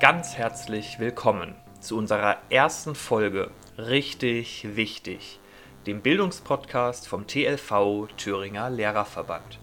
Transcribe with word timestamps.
ganz 0.00 0.38
herzlich 0.38 0.98
willkommen 0.98 1.54
zu 1.78 1.98
unserer 1.98 2.38
ersten 2.48 2.94
Folge 2.94 3.50
Richtig 3.76 4.74
Wichtig, 4.74 5.38
dem 5.86 6.00
Bildungspodcast 6.00 7.06
vom 7.06 7.26
TLV 7.26 8.08
Thüringer 8.16 8.70
Lehrerverband. 8.70 9.58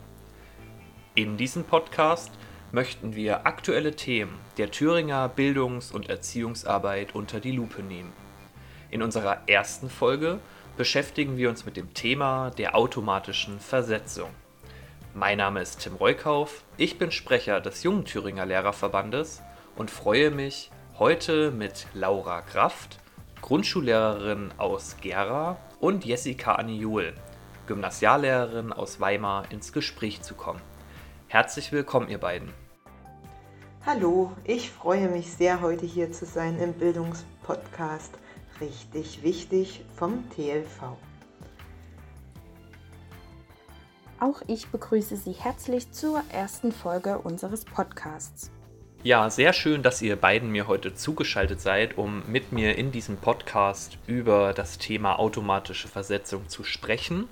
In 1.16 1.38
diesem 1.38 1.64
Podcast 1.64 2.30
möchten 2.72 3.16
wir 3.16 3.48
aktuelle 3.48 3.96
Themen 3.96 4.38
der 4.60 4.70
Thüringer 4.70 5.28
Bildungs- 5.28 5.92
und 5.92 6.08
Erziehungsarbeit 6.08 7.16
unter 7.16 7.40
die 7.40 7.54
Lupe 7.54 7.82
nehmen. 7.82 8.14
In 8.92 9.02
unserer 9.02 9.40
ersten 9.48 9.90
Folge 9.90 10.38
beschäftigen 10.78 11.38
wir 11.38 11.50
uns 11.50 11.66
mit 11.66 11.78
dem 11.78 11.96
Thema 11.96 12.52
der 12.52 12.76
automatischen 12.76 13.60
Versetzung. 13.60 14.30
Mein 15.16 15.40
Name 15.40 15.62
ist 15.62 15.80
Tim 15.80 15.96
Reukauf, 15.96 16.64
ich 16.78 17.00
bin 17.00 17.12
Sprecher 17.12 17.60
des 17.60 17.82
Jungen 17.82 18.06
Thüringer 18.06 18.46
Lehrerverbandes 18.46 19.42
und 19.78 19.92
freue 19.92 20.32
mich, 20.32 20.72
heute 20.98 21.52
mit 21.52 21.88
Laura 21.94 22.42
Kraft, 22.42 23.00
Grundschullehrerin 23.42 24.52
aus 24.58 24.98
Gera, 25.00 25.58
und 25.80 26.04
Jessica 26.04 26.56
Aniol, 26.56 27.14
Gymnasiallehrerin 27.68 28.74
aus 28.74 29.00
Weimar, 29.00 29.52
ins 29.52 29.72
Gespräch 29.72 30.24
zu 30.24 30.34
kommen. 30.34 30.62
Herzlich 31.28 31.72
willkommen, 31.72 32.10
ihr 32.10 32.18
beiden. 32.18 32.52
Hallo, 33.86 34.32
ich 34.44 34.72
freue 34.72 35.08
mich 35.08 35.32
sehr, 35.32 35.62
heute 35.62 35.86
hier 35.86 36.12
zu 36.12 36.26
sein 36.26 36.60
im 36.60 36.74
Bildungspodcast 36.74 38.18
Richtig 38.60 39.22
Wichtig 39.22 39.86
vom 39.96 40.28
TLV. 40.32 40.98
Auch 44.20 44.42
ich 44.48 44.68
begrüße 44.70 45.16
Sie 45.16 45.34
herzlich 45.34 45.92
zur 45.92 46.24
ersten 46.32 46.72
Folge 46.72 47.20
unseres 47.20 47.66
Podcasts. 47.66 48.50
Ja, 49.04 49.30
sehr 49.30 49.54
schön, 49.54 49.84
dass 49.84 50.02
ihr 50.02 50.16
beiden 50.16 50.52
mir 50.52 50.68
heute 50.68 50.94
zugeschaltet 50.94 51.62
seid, 51.62 51.98
um 51.98 52.24
mit 52.28 52.52
mir 52.52 52.78
in 52.78 52.92
diesem 52.92 53.18
Podcast 53.18 53.98
über 54.08 54.54
das 54.54 54.80
Thema 54.80 55.20
automatische 55.20 55.88
Versetzung 55.88 56.50
zu 56.50 56.64
sprechen. 56.64 57.30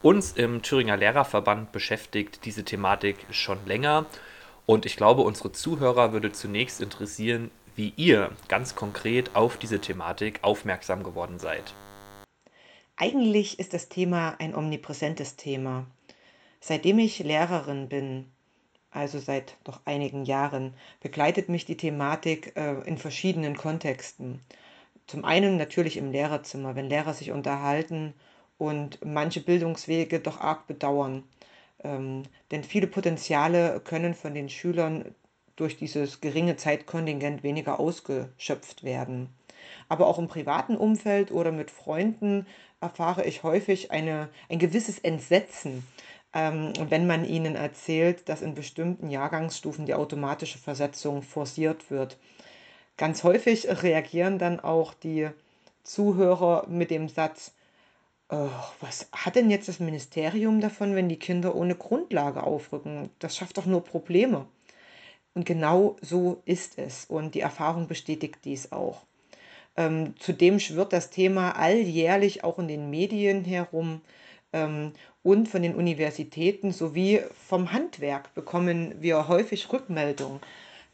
Uns 0.00 0.32
im 0.32 0.62
Thüringer 0.62 0.96
Lehrerverband 0.96 1.72
beschäftigt 1.72 2.44
diese 2.44 2.64
Thematik 2.64 3.16
schon 3.30 3.58
länger 3.66 4.06
und 4.64 4.86
ich 4.86 4.96
glaube, 4.96 5.22
unsere 5.22 5.52
Zuhörer 5.52 6.12
würde 6.12 6.32
zunächst 6.32 6.80
interessieren, 6.80 7.50
wie 7.74 7.92
ihr 7.96 8.30
ganz 8.48 8.74
konkret 8.74 9.34
auf 9.34 9.56
diese 9.56 9.80
Thematik 9.80 10.38
aufmerksam 10.42 11.02
geworden 11.02 11.38
seid. 11.38 11.74
Eigentlich 12.96 13.58
ist 13.58 13.74
das 13.74 13.88
Thema 13.88 14.36
ein 14.38 14.54
omnipräsentes 14.54 15.36
Thema. 15.36 15.86
Seitdem 16.60 16.98
ich 17.00 17.18
Lehrerin 17.18 17.88
bin, 17.88 18.30
also 18.92 19.18
seit 19.18 19.56
doch 19.64 19.80
einigen 19.84 20.24
Jahren, 20.24 20.74
begleitet 21.00 21.48
mich 21.48 21.64
die 21.64 21.76
Thematik 21.76 22.52
äh, 22.56 22.80
in 22.86 22.98
verschiedenen 22.98 23.56
Kontexten. 23.56 24.40
Zum 25.06 25.24
einen 25.24 25.56
natürlich 25.56 25.96
im 25.96 26.12
Lehrerzimmer, 26.12 26.76
wenn 26.76 26.88
Lehrer 26.88 27.14
sich 27.14 27.32
unterhalten 27.32 28.14
und 28.58 29.04
manche 29.04 29.40
Bildungswege 29.40 30.20
doch 30.20 30.40
arg 30.40 30.66
bedauern. 30.66 31.24
Ähm, 31.82 32.22
denn 32.50 32.62
viele 32.64 32.86
Potenziale 32.86 33.80
können 33.80 34.14
von 34.14 34.34
den 34.34 34.48
Schülern 34.48 35.14
durch 35.56 35.76
dieses 35.76 36.20
geringe 36.20 36.56
Zeitkontingent 36.56 37.42
weniger 37.42 37.80
ausgeschöpft 37.80 38.84
werden. 38.84 39.28
Aber 39.88 40.06
auch 40.06 40.18
im 40.18 40.28
privaten 40.28 40.76
Umfeld 40.76 41.30
oder 41.30 41.52
mit 41.52 41.70
Freunden 41.70 42.46
erfahre 42.80 43.24
ich 43.24 43.42
häufig 43.42 43.90
eine, 43.90 44.28
ein 44.48 44.58
gewisses 44.58 44.98
Entsetzen, 44.98 45.86
ähm, 46.34 46.72
wenn 46.88 47.06
man 47.06 47.24
ihnen 47.24 47.56
erzählt, 47.56 48.28
dass 48.28 48.42
in 48.42 48.54
bestimmten 48.54 49.10
Jahrgangsstufen 49.10 49.86
die 49.86 49.94
automatische 49.94 50.58
Versetzung 50.58 51.22
forciert 51.22 51.90
wird. 51.90 52.18
Ganz 52.96 53.24
häufig 53.24 53.68
reagieren 53.82 54.38
dann 54.38 54.60
auch 54.60 54.94
die 54.94 55.28
Zuhörer 55.82 56.66
mit 56.68 56.90
dem 56.90 57.08
Satz, 57.08 57.52
oh, 58.28 58.48
was 58.80 59.08
hat 59.12 59.36
denn 59.36 59.50
jetzt 59.50 59.68
das 59.68 59.80
Ministerium 59.80 60.60
davon, 60.60 60.94
wenn 60.94 61.08
die 61.08 61.18
Kinder 61.18 61.54
ohne 61.54 61.74
Grundlage 61.74 62.42
aufrücken? 62.42 63.10
Das 63.18 63.36
schafft 63.36 63.58
doch 63.58 63.66
nur 63.66 63.84
Probleme. 63.84 64.46
Und 65.34 65.46
genau 65.46 65.96
so 66.00 66.42
ist 66.44 66.78
es. 66.78 67.06
Und 67.06 67.34
die 67.34 67.40
Erfahrung 67.40 67.88
bestätigt 67.88 68.40
dies 68.44 68.72
auch. 68.72 69.02
Ähm, 69.76 70.14
zudem 70.18 70.60
schwirrt 70.60 70.92
das 70.92 71.10
Thema 71.10 71.52
alljährlich 71.52 72.44
auch 72.44 72.58
in 72.58 72.68
den 72.68 72.90
Medien 72.90 73.44
herum. 73.44 74.02
Ähm, 74.52 74.92
und 75.22 75.48
von 75.48 75.62
den 75.62 75.74
Universitäten 75.74 76.72
sowie 76.72 77.22
vom 77.48 77.72
Handwerk 77.72 78.34
bekommen 78.34 78.94
wir 79.00 79.28
häufig 79.28 79.72
Rückmeldungen. 79.72 80.40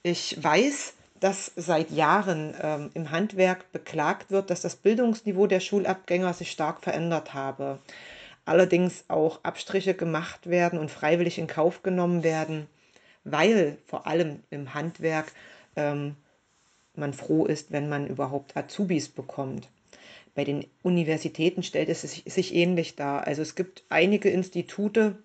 Ich 0.03 0.43
weiß, 0.43 0.95
dass 1.21 1.53
seit 1.57 1.91
Jahren 1.91 2.55
ähm, 2.61 2.91
im 2.95 3.11
Handwerk 3.11 3.73
beklagt 3.73 4.31
wird, 4.31 4.51
dass 4.51 4.61
das 4.61 4.77
Bildungsniveau 4.77 5.47
der 5.47 5.61
Schulabgänger 5.61 6.33
sich 6.33 6.51
stark 6.51 6.83
verändert 6.83 7.35
habe. 7.35 7.79
Allerdings 8.45 9.05
auch 9.09 9.41
Abstriche 9.43 9.95
gemacht 9.95 10.49
werden 10.49 10.79
und 10.79 10.91
freiwillig 10.91 11.39
in 11.39 11.49
Kauf 11.49 11.83
genommen 11.83 12.23
werden, 12.23 12.67
weil 13.25 13.79
vor 13.87 14.07
allem 14.07 14.43
im 14.51 14.75
Handwerk 14.75 15.33
ähm, 15.77 16.17
man 16.95 17.13
froh 17.13 17.47
ist, 17.47 17.73
wenn 17.73 17.89
man 17.89 18.07
überhaupt 18.07 18.57
Azubis 18.57 19.09
bekommt. 19.09 19.69
Bei 20.39 20.45
den 20.45 20.69
Universitäten 20.85 21.65
stellt 21.65 21.89
es 21.89 22.03
sich 22.03 22.55
ähnlich 22.55 22.95
dar. 22.95 23.27
Also 23.27 23.43
es 23.43 23.57
gibt 23.57 23.83
einige 23.89 24.31
Institute, 24.31 25.19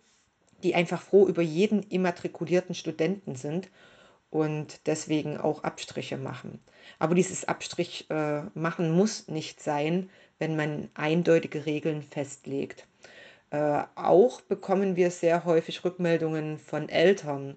die 0.63 0.73
einfach 0.73 1.03
froh 1.03 1.27
über 1.27 1.43
jeden 1.43 1.83
immatrikulierten 1.83 2.73
Studenten 2.73 3.35
sind 3.35 3.69
und 4.31 4.87
deswegen 4.87 5.37
auch 5.37 5.63
Abstriche 5.63 6.17
machen. 6.17 6.59
Aber 6.97 7.13
dieses 7.13 7.47
Abstrich 7.47 8.09
äh, 8.09 8.41
machen 8.55 8.89
muss 8.89 9.27
nicht 9.27 9.61
sein, 9.61 10.09
wenn 10.39 10.55
man 10.55 10.89
eindeutige 10.95 11.67
Regeln 11.67 12.01
festlegt. 12.01 12.87
Äh, 13.51 13.83
auch 13.93 14.41
bekommen 14.41 14.95
wir 14.95 15.11
sehr 15.11 15.45
häufig 15.45 15.85
Rückmeldungen 15.85 16.57
von 16.57 16.89
Eltern 16.89 17.55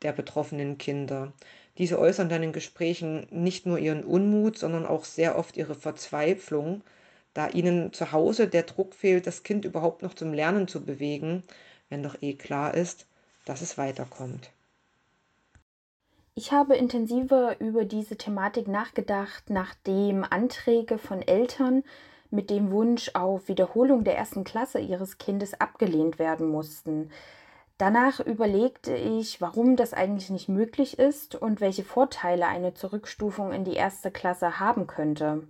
der 0.00 0.12
betroffenen 0.12 0.78
Kinder, 0.78 1.34
diese 1.80 1.98
äußern 1.98 2.28
dann 2.28 2.42
in 2.42 2.52
Gesprächen 2.52 3.26
nicht 3.30 3.64
nur 3.64 3.78
ihren 3.78 4.04
Unmut, 4.04 4.58
sondern 4.58 4.84
auch 4.84 5.06
sehr 5.06 5.38
oft 5.38 5.56
ihre 5.56 5.74
Verzweiflung, 5.74 6.82
da 7.32 7.48
ihnen 7.48 7.94
zu 7.94 8.12
Hause 8.12 8.48
der 8.48 8.64
Druck 8.64 8.94
fehlt, 8.94 9.26
das 9.26 9.44
Kind 9.44 9.64
überhaupt 9.64 10.02
noch 10.02 10.12
zum 10.12 10.34
Lernen 10.34 10.68
zu 10.68 10.84
bewegen, 10.84 11.42
wenn 11.88 12.02
doch 12.02 12.20
eh 12.20 12.34
klar 12.34 12.74
ist, 12.74 13.06
dass 13.46 13.62
es 13.62 13.78
weiterkommt. 13.78 14.50
Ich 16.34 16.52
habe 16.52 16.76
intensiver 16.76 17.58
über 17.60 17.86
diese 17.86 18.16
Thematik 18.16 18.68
nachgedacht, 18.68 19.48
nachdem 19.48 20.22
Anträge 20.22 20.98
von 20.98 21.22
Eltern 21.22 21.82
mit 22.30 22.50
dem 22.50 22.70
Wunsch 22.70 23.10
auf 23.14 23.48
Wiederholung 23.48 24.04
der 24.04 24.18
ersten 24.18 24.44
Klasse 24.44 24.80
ihres 24.80 25.16
Kindes 25.16 25.58
abgelehnt 25.58 26.18
werden 26.18 26.46
mussten. 26.46 27.10
Danach 27.80 28.20
überlegte 28.20 28.94
ich, 28.94 29.40
warum 29.40 29.74
das 29.74 29.94
eigentlich 29.94 30.28
nicht 30.28 30.50
möglich 30.50 30.98
ist 30.98 31.34
und 31.34 31.62
welche 31.62 31.82
Vorteile 31.82 32.46
eine 32.46 32.74
Zurückstufung 32.74 33.52
in 33.52 33.64
die 33.64 33.72
erste 33.72 34.10
Klasse 34.10 34.60
haben 34.60 34.86
könnte. 34.86 35.48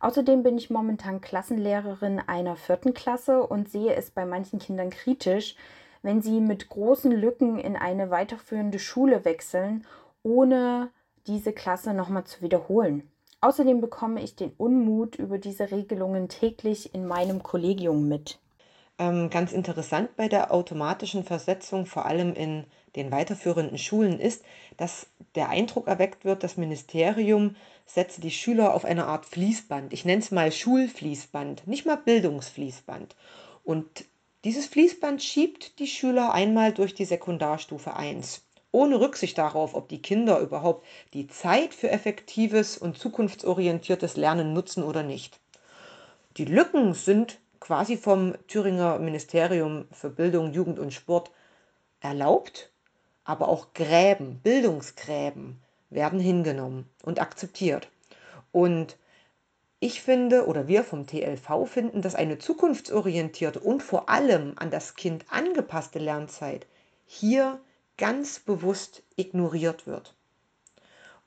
Außerdem 0.00 0.42
bin 0.42 0.58
ich 0.58 0.68
momentan 0.68 1.22
Klassenlehrerin 1.22 2.20
einer 2.26 2.56
vierten 2.56 2.92
Klasse 2.92 3.46
und 3.46 3.70
sehe 3.70 3.94
es 3.94 4.10
bei 4.10 4.26
manchen 4.26 4.58
Kindern 4.58 4.90
kritisch, 4.90 5.56
wenn 6.02 6.20
sie 6.20 6.42
mit 6.42 6.68
großen 6.68 7.12
Lücken 7.12 7.58
in 7.58 7.76
eine 7.76 8.10
weiterführende 8.10 8.78
Schule 8.78 9.24
wechseln, 9.24 9.86
ohne 10.22 10.90
diese 11.26 11.54
Klasse 11.54 11.94
nochmal 11.94 12.24
zu 12.24 12.42
wiederholen. 12.42 13.10
Außerdem 13.40 13.80
bekomme 13.80 14.22
ich 14.22 14.36
den 14.36 14.52
Unmut 14.58 15.16
über 15.16 15.38
diese 15.38 15.70
Regelungen 15.70 16.28
täglich 16.28 16.94
in 16.94 17.06
meinem 17.06 17.42
Kollegium 17.42 18.06
mit. 18.06 18.38
Ähm, 19.00 19.30
ganz 19.30 19.52
interessant 19.52 20.14
bei 20.16 20.28
der 20.28 20.52
automatischen 20.52 21.24
Versetzung, 21.24 21.86
vor 21.86 22.04
allem 22.04 22.34
in 22.34 22.66
den 22.96 23.10
weiterführenden 23.10 23.78
Schulen, 23.78 24.20
ist, 24.20 24.44
dass 24.76 25.06
der 25.34 25.48
Eindruck 25.48 25.88
erweckt 25.88 26.26
wird, 26.26 26.44
das 26.44 26.58
Ministerium 26.58 27.56
setze 27.86 28.20
die 28.20 28.30
Schüler 28.30 28.74
auf 28.74 28.84
eine 28.84 29.06
Art 29.06 29.24
Fließband. 29.24 29.94
Ich 29.94 30.04
nenne 30.04 30.20
es 30.20 30.30
mal 30.30 30.52
Schulfließband, 30.52 31.66
nicht 31.66 31.86
mal 31.86 31.96
Bildungsfließband. 31.96 33.16
Und 33.64 34.04
dieses 34.44 34.66
Fließband 34.66 35.22
schiebt 35.22 35.78
die 35.78 35.86
Schüler 35.86 36.34
einmal 36.34 36.74
durch 36.74 36.92
die 36.92 37.06
Sekundarstufe 37.06 37.96
1, 37.96 38.42
ohne 38.70 39.00
Rücksicht 39.00 39.38
darauf, 39.38 39.74
ob 39.74 39.88
die 39.88 40.02
Kinder 40.02 40.40
überhaupt 40.40 40.84
die 41.14 41.26
Zeit 41.26 41.72
für 41.72 41.90
effektives 41.90 42.76
und 42.76 42.98
zukunftsorientiertes 42.98 44.18
Lernen 44.18 44.52
nutzen 44.52 44.84
oder 44.84 45.02
nicht. 45.02 45.40
Die 46.36 46.44
Lücken 46.44 46.92
sind 46.92 47.38
quasi 47.60 47.96
vom 47.96 48.34
Thüringer 48.48 48.98
Ministerium 48.98 49.86
für 49.92 50.10
Bildung, 50.10 50.52
Jugend 50.52 50.78
und 50.78 50.92
Sport 50.92 51.30
erlaubt, 52.00 52.70
aber 53.24 53.48
auch 53.48 53.74
Gräben, 53.74 54.40
Bildungsgräben 54.40 55.62
werden 55.90 56.18
hingenommen 56.20 56.88
und 57.04 57.20
akzeptiert. 57.20 57.88
Und 58.52 58.96
ich 59.78 60.02
finde 60.02 60.46
oder 60.46 60.68
wir 60.68 60.84
vom 60.84 61.06
TLV 61.06 61.66
finden, 61.66 62.02
dass 62.02 62.14
eine 62.14 62.38
zukunftsorientierte 62.38 63.60
und 63.60 63.82
vor 63.82 64.08
allem 64.08 64.54
an 64.56 64.70
das 64.70 64.94
Kind 64.94 65.24
angepasste 65.30 65.98
Lernzeit 65.98 66.66
hier 67.06 67.60
ganz 67.96 68.40
bewusst 68.40 69.02
ignoriert 69.16 69.86
wird. 69.86 70.14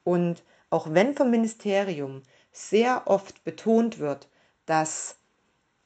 Und 0.03 0.44
auch 0.69 0.88
wenn 0.91 1.15
vom 1.15 1.29
Ministerium 1.29 2.24
sehr 2.51 3.03
oft 3.06 3.44
betont 3.44 4.00
wird, 4.00 4.27
dass 4.65 5.18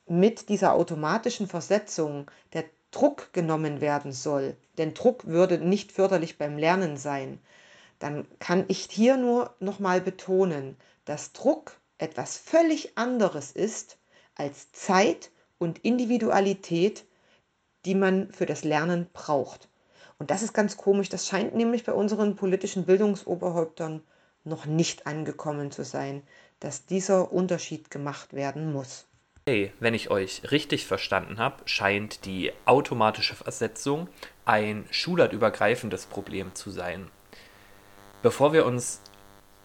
mit 0.07 0.49
dieser 0.49 0.73
automatischen 0.73 1.47
Versetzung 1.47 2.29
der 2.53 2.65
Druck 2.91 3.33
genommen 3.33 3.81
werden 3.81 4.11
soll, 4.11 4.55
denn 4.77 4.93
Druck 4.93 5.27
würde 5.27 5.57
nicht 5.57 5.91
förderlich 5.91 6.37
beim 6.37 6.57
Lernen 6.57 6.97
sein, 6.97 7.39
dann 7.99 8.25
kann 8.39 8.65
ich 8.67 8.87
hier 8.89 9.17
nur 9.17 9.53
nochmal 9.59 10.01
betonen, 10.01 10.77
dass 11.05 11.33
Druck 11.33 11.77
etwas 11.97 12.37
völlig 12.37 12.97
anderes 12.97 13.51
ist 13.51 13.97
als 14.35 14.71
Zeit 14.71 15.31
und 15.57 15.79
Individualität, 15.79 17.05
die 17.85 17.95
man 17.95 18.31
für 18.31 18.45
das 18.45 18.63
Lernen 18.63 19.07
braucht. 19.13 19.67
Und 20.19 20.31
das 20.31 20.41
ist 20.41 20.53
ganz 20.53 20.77
komisch, 20.77 21.09
das 21.09 21.27
scheint 21.27 21.55
nämlich 21.55 21.83
bei 21.83 21.93
unseren 21.93 22.35
politischen 22.35 22.85
Bildungsoberhäuptern 22.85 24.03
noch 24.43 24.65
nicht 24.65 25.07
angekommen 25.07 25.71
zu 25.71 25.83
sein, 25.83 26.23
dass 26.59 26.85
dieser 26.85 27.31
Unterschied 27.31 27.91
gemacht 27.91 28.33
werden 28.33 28.71
muss. 28.71 29.06
Hey, 29.49 29.71
wenn 29.79 29.93
ich 29.93 30.11
euch 30.11 30.51
richtig 30.51 30.85
verstanden 30.85 31.39
habe, 31.39 31.55
scheint 31.63 32.25
die 32.25 32.51
automatische 32.65 33.33
Versetzung 33.33 34.09
ein 34.43 34.83
schulartübergreifendes 34.91 36.05
Problem 36.05 36.53
zu 36.53 36.69
sein. 36.69 37.09
Bevor 38.21 38.51
wir 38.51 38.65
uns 38.65 39.01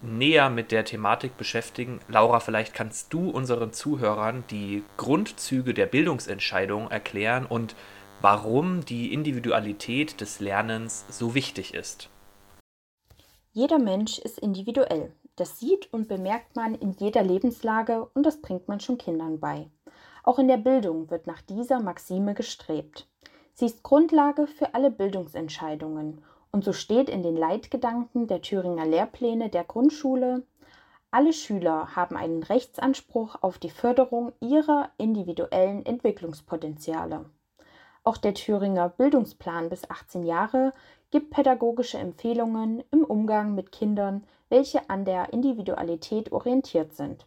näher 0.00 0.50
mit 0.50 0.70
der 0.70 0.84
Thematik 0.84 1.36
beschäftigen, 1.36 1.98
Laura, 2.06 2.38
vielleicht 2.38 2.74
kannst 2.74 3.12
du 3.12 3.28
unseren 3.28 3.72
Zuhörern 3.72 4.44
die 4.52 4.84
Grundzüge 4.98 5.74
der 5.74 5.86
Bildungsentscheidung 5.86 6.88
erklären 6.88 7.44
und 7.44 7.74
warum 8.20 8.84
die 8.84 9.12
Individualität 9.12 10.20
des 10.20 10.38
Lernens 10.38 11.06
so 11.10 11.34
wichtig 11.34 11.74
ist. 11.74 12.08
Jeder 13.50 13.80
Mensch 13.80 14.20
ist 14.20 14.38
individuell. 14.38 15.12
Das 15.36 15.58
sieht 15.58 15.92
und 15.92 16.08
bemerkt 16.08 16.56
man 16.56 16.74
in 16.74 16.92
jeder 16.92 17.22
Lebenslage 17.22 18.06
und 18.14 18.24
das 18.24 18.40
bringt 18.40 18.68
man 18.68 18.80
schon 18.80 18.98
Kindern 18.98 19.40
bei. 19.40 19.70
Auch 20.24 20.38
in 20.38 20.48
der 20.48 20.58
Bildung 20.58 21.10
wird 21.10 21.26
nach 21.26 21.42
dieser 21.42 21.80
Maxime 21.80 22.34
gestrebt. 22.34 23.08
Sie 23.54 23.66
ist 23.66 23.82
Grundlage 23.82 24.46
für 24.46 24.74
alle 24.74 24.90
Bildungsentscheidungen 24.90 26.22
und 26.50 26.64
so 26.64 26.72
steht 26.72 27.08
in 27.08 27.22
den 27.22 27.36
Leitgedanken 27.36 28.26
der 28.26 28.42
Thüringer 28.42 28.86
Lehrpläne 28.86 29.48
der 29.48 29.64
Grundschule, 29.64 30.44
alle 31.14 31.34
Schüler 31.34 31.94
haben 31.94 32.16
einen 32.16 32.42
Rechtsanspruch 32.42 33.36
auf 33.42 33.58
die 33.58 33.68
Förderung 33.68 34.32
ihrer 34.40 34.88
individuellen 34.96 35.84
Entwicklungspotenziale. 35.84 37.26
Auch 38.02 38.16
der 38.16 38.32
Thüringer 38.32 38.88
Bildungsplan 38.88 39.68
bis 39.68 39.88
18 39.90 40.22
Jahre 40.22 40.72
gibt 41.12 41.30
pädagogische 41.30 41.98
Empfehlungen 41.98 42.82
im 42.90 43.04
Umgang 43.04 43.54
mit 43.54 43.70
Kindern, 43.70 44.24
welche 44.48 44.88
an 44.90 45.04
der 45.04 45.32
Individualität 45.32 46.32
orientiert 46.32 46.94
sind. 46.94 47.26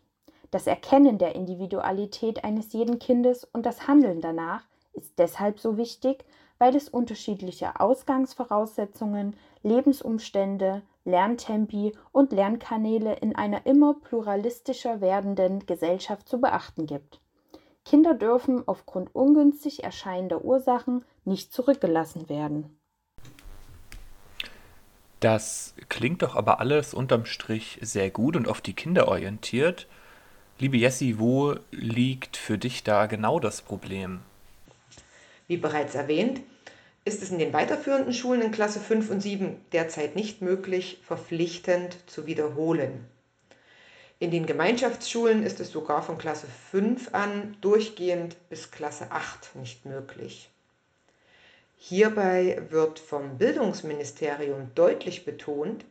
Das 0.50 0.66
Erkennen 0.68 1.20
der 1.20 1.36
Individualität 1.36 2.44
eines 2.44 2.74
jeden 2.74 2.98
Kindes 2.98 3.46
und 3.54 3.66
das 3.66 3.88
Handeln 3.88 4.22
danach 4.22 4.64
ist 4.94 5.20
deshalb 5.20 5.60
so 5.60 5.78
wichtig, 5.78 6.26
weil 6.58 6.76
es 6.76 6.90
unterschiedliche 6.90 7.80
Ausgangsvoraussetzungen, 7.80 9.36
Lebensumstände, 9.62 10.82
Lerntempi 11.04 11.94
und 12.12 12.32
Lernkanäle 12.32 13.14
in 13.18 13.36
einer 13.36 13.68
immer 13.68 13.94
pluralistischer 13.94 15.00
werdenden 15.00 15.66
Gesellschaft 15.68 16.28
zu 16.28 16.42
beachten 16.42 16.88
gibt. 16.88 17.20
Kinder 17.84 18.16
dürfen 18.16 18.68
aufgrund 18.68 19.14
ungünstig 19.14 19.84
erscheinender 19.84 20.44
Ursachen 20.44 21.06
nicht 21.24 21.54
zurückgelassen 21.54 22.30
werden. 22.30 22.75
Das 25.25 25.74
klingt 25.89 26.22
doch 26.22 26.36
aber 26.36 26.60
alles 26.60 26.94
unterm 26.94 27.25
Strich 27.25 27.80
sehr 27.81 28.12
gut 28.12 28.36
und 28.36 28.48
auf 28.48 28.62
die 28.62 28.75
Kinder 28.75 29.07
orientiert. 29.07 29.88
Liebe 30.60 30.77
Jessie, 30.77 31.18
wo 31.18 31.56
liegt 31.72 32.38
für 32.38 32.60
dich 32.60 32.83
da 32.83 33.07
genau 33.07 33.39
das 33.39 33.63
Problem? 33.63 34.19
Wie 35.48 35.57
bereits 35.57 35.95
erwähnt, 35.95 36.42
ist 37.06 37.24
es 37.24 37.31
in 37.31 37.39
den 37.39 37.54
weiterführenden 37.54 38.13
Schulen 38.13 38.44
in 38.44 38.51
Klasse 38.51 38.80
5 38.80 39.10
und 39.10 39.22
7 39.22 39.60
derzeit 39.72 40.16
nicht 40.16 40.44
möglich, 40.44 41.00
verpflichtend 41.01 41.98
zu 42.06 42.27
wiederholen. 42.27 43.04
In 44.19 44.30
den 44.30 44.45
Gemeinschaftsschulen 44.45 45.42
ist 45.42 45.60
es 45.60 45.72
sogar 45.72 46.04
von 46.04 46.19
Klasse 46.19 46.45
5 46.69 47.16
an 47.16 47.57
durchgehend 47.62 48.36
bis 48.50 48.69
Klasse 48.69 49.10
8 49.10 49.56
nicht 49.56 49.88
möglich. 49.88 50.51
Hierbei 51.77 52.62
wird 52.69 53.00
vom 53.00 53.38
Bildungsministerium 53.38 54.72
deutlich 54.75 55.25
betont, 55.25 55.86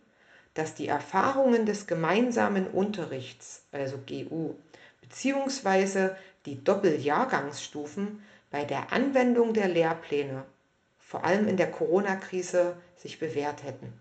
dass 0.54 0.74
die 0.74 0.88
Erfahrungen 0.88 1.66
des 1.66 1.86
gemeinsamen 1.86 2.66
Unterrichts, 2.68 3.62
also 3.72 3.98
GU, 3.98 4.54
bzw. 5.02 6.10
die 6.46 6.62
Doppeljahrgangsstufen 6.62 8.22
bei 8.50 8.64
der 8.64 8.92
Anwendung 8.92 9.52
der 9.52 9.68
Lehrpläne, 9.68 10.44
vor 11.00 11.24
allem 11.24 11.48
in 11.48 11.56
der 11.56 11.70
Corona-Krise, 11.70 12.76
sich 12.96 13.18
bewährt 13.18 13.64
hätten. 13.64 13.92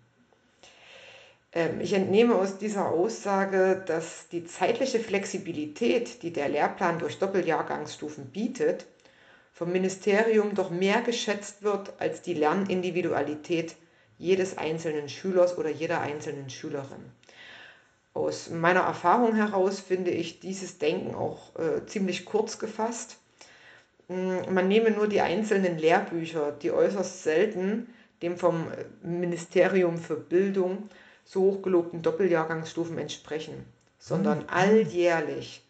Ähm, 1.53 1.81
ich 1.81 1.93
entnehme 1.93 2.35
aus 2.35 2.57
dieser 2.57 2.89
Aussage, 2.89 3.83
dass 3.85 4.27
die 4.29 4.45
zeitliche 4.45 4.99
Flexibilität, 4.99 6.23
die 6.23 6.31
der 6.31 6.49
Lehrplan 6.49 6.99
durch 6.99 7.19
Doppeljahrgangsstufen 7.19 8.27
bietet, 8.27 8.85
vom 9.53 9.71
Ministerium 9.71 10.55
doch 10.55 10.69
mehr 10.69 11.01
geschätzt 11.01 11.63
wird 11.63 11.93
als 11.99 12.21
die 12.21 12.33
Lernindividualität 12.33 13.75
jedes 14.17 14.57
einzelnen 14.57 15.07
Schülers 15.07 15.57
oder 15.57 15.69
jeder 15.69 16.01
einzelnen 16.01 16.49
Schülerin. 16.49 17.11
Aus 18.13 18.49
meiner 18.49 18.81
Erfahrung 18.81 19.35
heraus 19.35 19.79
finde 19.79 20.11
ich 20.11 20.39
dieses 20.39 20.77
Denken 20.77 21.15
auch 21.15 21.55
äh, 21.55 21.85
ziemlich 21.85 22.25
kurz 22.25 22.59
gefasst 22.59 23.17
hm, 24.07 24.53
man 24.53 24.67
nehme 24.67 24.91
nur 24.91 25.07
die 25.07 25.21
einzelnen 25.21 25.77
Lehrbücher, 25.77 26.51
die 26.51 26.71
äußerst 26.71 27.23
selten 27.23 27.93
dem 28.21 28.37
vom 28.37 28.67
Ministerium 29.01 29.97
für 29.97 30.15
Bildung 30.15 30.89
so 31.25 31.41
hochgelobten 31.41 32.01
Doppeljahrgangsstufen 32.01 32.97
entsprechen, 32.97 33.65
sondern 33.97 34.39
mhm. 34.39 34.49
alljährlich 34.49 35.62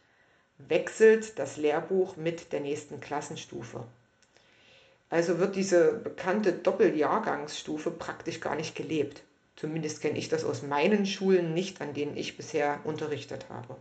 wechselt 0.58 1.40
das 1.40 1.58
Lehrbuch 1.58 2.16
mit 2.16 2.52
der 2.52 2.60
nächsten 2.60 3.00
Klassenstufe. 3.00 3.84
Also 5.10 5.40
wird 5.40 5.56
diese 5.56 5.94
bekannte 5.94 6.54
Doppeljahrgangsstufe 6.54 7.92
praktisch 7.92 8.40
gar 8.40 8.56
nicht 8.56 8.76
gelebt. 8.76 9.24
Zumindest 9.56 10.02
kenne 10.02 10.18
ich 10.18 10.30
das 10.30 10.44
aus 10.44 10.64
meinen 10.64 11.06
Schulen 11.06 11.54
nicht, 11.54 11.82
an 11.82 11.94
denen 11.94 12.18
ich 12.18 12.38
bisher 12.38 12.80
unterrichtet 12.84 13.46
habe. 13.50 13.76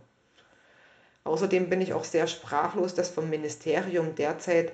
Außerdem 1.23 1.69
bin 1.69 1.81
ich 1.81 1.93
auch 1.93 2.03
sehr 2.03 2.27
sprachlos, 2.27 2.93
dass 2.93 3.09
vom 3.09 3.29
Ministerium 3.29 4.13
derzeit 4.15 4.73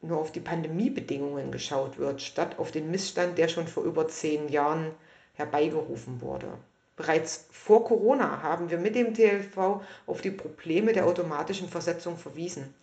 nur 0.00 0.18
auf 0.18 0.32
die 0.32 0.40
Pandemiebedingungen 0.40 1.52
geschaut 1.52 1.98
wird, 1.98 2.22
statt 2.22 2.58
auf 2.58 2.70
den 2.70 2.90
Missstand, 2.90 3.36
der 3.36 3.48
schon 3.48 3.66
vor 3.68 3.84
über 3.84 4.08
zehn 4.08 4.48
Jahren 4.48 4.92
herbeigerufen 5.34 6.20
wurde. 6.20 6.56
Bereits 7.00 7.46
vor 7.50 7.82
Corona 7.86 8.42
haben 8.42 8.68
wir 8.68 8.76
mit 8.76 8.94
dem 8.94 9.14
TLV 9.14 9.80
auf 10.06 10.20
die 10.20 10.30
Probleme 10.30 10.92
der 10.92 11.06
automatischen 11.06 11.66
Versetzung 11.66 12.18
verwiesen. 12.18 12.74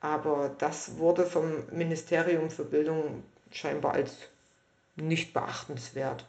Aber 0.00 0.50
das 0.56 0.96
wurde 0.96 1.26
vom 1.26 1.64
Ministerium 1.70 2.48
für 2.48 2.64
Bildung 2.64 3.22
scheinbar 3.50 3.92
als 3.92 4.16
nicht 4.96 5.34
beachtenswert 5.34 6.24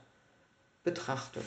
betrachtet. 0.84 1.46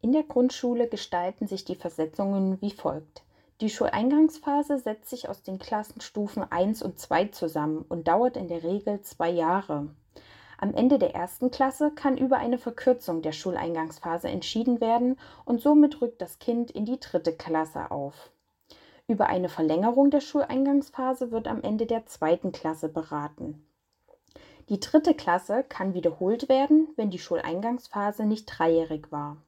In 0.00 0.12
der 0.12 0.22
Grundschule 0.22 0.88
gestalten 0.88 1.46
sich 1.46 1.66
die 1.66 1.76
Versetzungen 1.76 2.56
wie 2.62 2.70
folgt. 2.70 3.20
Die 3.60 3.68
Schuleingangsphase 3.68 4.78
setzt 4.78 5.10
sich 5.10 5.28
aus 5.28 5.42
den 5.42 5.58
Klassenstufen 5.58 6.50
1 6.50 6.82
und 6.82 6.98
2 6.98 7.26
zusammen 7.26 7.84
und 7.90 8.08
dauert 8.08 8.38
in 8.38 8.48
der 8.48 8.62
Regel 8.62 9.02
zwei 9.02 9.28
Jahre. 9.28 9.90
Am 10.62 10.74
Ende 10.74 10.98
der 10.98 11.14
ersten 11.14 11.50
Klasse 11.50 11.90
kann 11.90 12.18
über 12.18 12.36
eine 12.36 12.58
Verkürzung 12.58 13.22
der 13.22 13.32
Schuleingangsphase 13.32 14.28
entschieden 14.28 14.82
werden 14.82 15.18
und 15.46 15.62
somit 15.62 16.02
rückt 16.02 16.20
das 16.20 16.38
Kind 16.38 16.70
in 16.70 16.84
die 16.84 17.00
dritte 17.00 17.32
Klasse 17.32 17.90
auf. 17.90 18.30
Über 19.08 19.28
eine 19.28 19.48
Verlängerung 19.48 20.10
der 20.10 20.20
Schuleingangsphase 20.20 21.30
wird 21.30 21.48
am 21.48 21.62
Ende 21.62 21.86
der 21.86 22.04
zweiten 22.04 22.52
Klasse 22.52 22.90
beraten. 22.90 23.64
Die 24.68 24.78
dritte 24.78 25.14
Klasse 25.14 25.64
kann 25.66 25.94
wiederholt 25.94 26.50
werden, 26.50 26.88
wenn 26.96 27.08
die 27.08 27.18
Schuleingangsphase 27.18 28.26
nicht 28.26 28.44
dreijährig 28.44 29.10
war. 29.10 29.38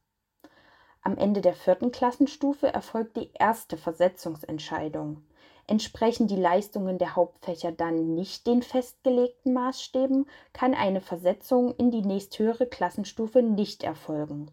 Am 1.03 1.19
Ende 1.19 1.43
der 1.43 1.55
vierten 1.55 1.93
Klassenstufe 1.93 2.73
erfolgt 2.73 3.19
die 3.19 3.29
erste 3.35 3.77
Versetzungsentscheidung. 3.77 5.23
Entsprechen 5.73 6.27
die 6.27 6.37
Leistungen 6.37 6.99
der 6.99 7.17
Hauptfächer 7.17 7.73
dann 7.73 8.15
nicht 8.15 8.47
den 8.47 8.61
festgelegten 8.61 9.55
Maßstäben, 9.55 10.27
kann 10.53 10.75
eine 10.75 11.01
Versetzung 11.01 11.75
in 11.77 11.91
die 11.91 12.03
nächsthöhere 12.03 12.67
Klassenstufe 12.67 13.41
nicht 13.41 13.83
erfolgen. 13.83 14.51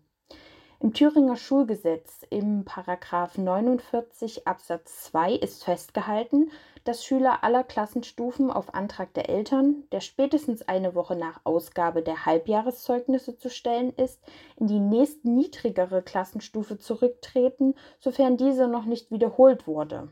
Im 0.80 0.94
Thüringer 0.94 1.36
Schulgesetz 1.36 2.22
im 2.30 2.64
Paragraph 2.64 3.38
49 3.38 4.48
Absatz 4.48 5.08
2 5.08 5.34
ist 5.34 5.66
festgehalten, 5.66 6.52
dass 6.86 7.04
Schüler 7.04 7.44
aller 7.44 7.66
Klassenstufen 7.66 8.50
auf 8.50 8.74
Antrag 8.74 9.14
der 9.14 9.28
Eltern, 9.28 9.84
der 9.92 10.00
spätestens 10.00 10.70
eine 10.70 10.96
Woche 10.96 11.18
nach 11.18 11.42
Ausgabe 11.44 12.02
der 12.02 12.26
Halbjahreszeugnisse 12.26 13.38
zu 13.38 13.50
stellen 13.50 13.92
ist, 13.98 14.22
in 14.56 14.68
die 14.68 14.80
nächstniedrigere 14.80 16.02
Klassenstufe 16.02 16.78
zurücktreten, 16.78 17.76
sofern 18.00 18.38
diese 18.38 18.70
noch 18.70 18.86
nicht 18.86 19.12
wiederholt 19.12 19.68
wurde. 19.68 20.08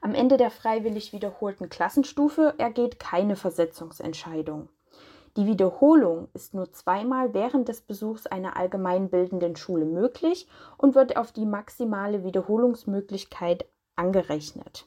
Am 0.00 0.14
Ende 0.14 0.36
der 0.36 0.50
freiwillig 0.50 1.12
wiederholten 1.12 1.68
Klassenstufe 1.68 2.54
ergeht 2.58 2.98
keine 2.98 3.36
Versetzungsentscheidung. 3.36 4.68
Die 5.36 5.46
Wiederholung 5.46 6.28
ist 6.32 6.54
nur 6.54 6.72
zweimal 6.72 7.34
während 7.34 7.68
des 7.68 7.80
Besuchs 7.80 8.26
einer 8.26 8.56
allgemeinbildenden 8.56 9.56
Schule 9.56 9.84
möglich 9.84 10.46
und 10.76 10.94
wird 10.94 11.16
auf 11.16 11.32
die 11.32 11.46
maximale 11.46 12.22
Wiederholungsmöglichkeit 12.22 13.66
angerechnet. 13.96 14.86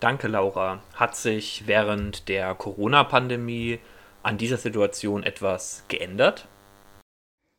Danke, 0.00 0.28
Laura. 0.28 0.80
Hat 0.94 1.16
sich 1.16 1.66
während 1.66 2.28
der 2.28 2.54
Corona-Pandemie 2.54 3.80
an 4.22 4.36
dieser 4.36 4.58
Situation 4.58 5.22
etwas 5.22 5.84
geändert? 5.88 6.46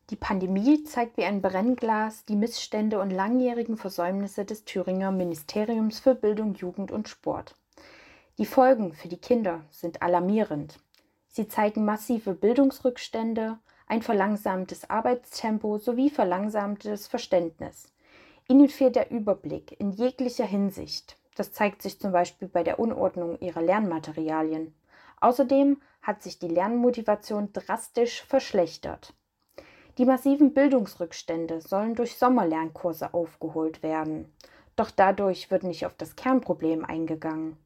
Die 0.10 0.16
Pandemie 0.16 0.84
zeigt 0.86 1.18
wie 1.18 1.24
ein 1.24 1.40
Brennglas 1.40 2.26
die 2.26 2.36
Missstände 2.36 3.00
und 3.00 3.12
langjährigen 3.12 3.78
Versäumnisse 3.78 4.44
des 4.44 4.66
Thüringer 4.66 5.12
Ministeriums 5.12 6.00
für 6.00 6.16
Bildung, 6.16 6.56
Jugend 6.56 6.92
und 6.92 7.08
Sport. 7.08 7.56
Die 8.40 8.48
Folgen 8.48 8.94
für 8.94 9.08
die 9.08 9.22
Kinder 9.22 9.62
sind 9.70 10.02
alarmierend. 10.02 10.80
Sie 11.28 11.48
zeigen 11.48 11.86
massive 11.86 12.34
Bildungsrückstände, 12.34 13.60
ein 13.86 14.02
verlangsamtes 14.02 14.90
Arbeitstempo 14.90 15.78
sowie 15.78 16.10
verlangsamtes 16.10 17.06
Verständnis. 17.06 17.94
Ihnen 18.48 18.68
fehlt 18.68 18.96
der 18.96 19.12
Überblick 19.12 19.80
in 19.80 19.92
jeglicher 19.92 20.46
Hinsicht. 20.46 21.18
Das 21.36 21.52
zeigt 21.54 21.84
sich 21.84 22.00
zum 22.00 22.12
Beispiel 22.12 22.48
bei 22.48 22.64
der 22.64 22.80
Unordnung 22.80 23.40
ihrer 23.42 23.62
Lernmaterialien. 23.62 24.74
Außerdem 25.22 25.80
hat 26.02 26.24
sich 26.24 26.40
die 26.40 26.48
Lernmotivation 26.48 27.54
drastisch 27.54 28.24
verschlechtert. 28.24 29.14
Die 30.00 30.06
massiven 30.06 30.54
Bildungsrückstände 30.54 31.60
sollen 31.60 31.94
durch 31.94 32.18
Sommerlernkurse 32.18 33.14
aufgeholt 33.14 33.84
werden. 33.84 34.32
Doch 34.78 34.92
dadurch 34.92 35.52
wird 35.52 35.64
nicht 35.64 35.86
auf 35.86 35.94
das 35.94 36.16
Kernproblem 36.16 36.86
eingegangen. 36.86 37.58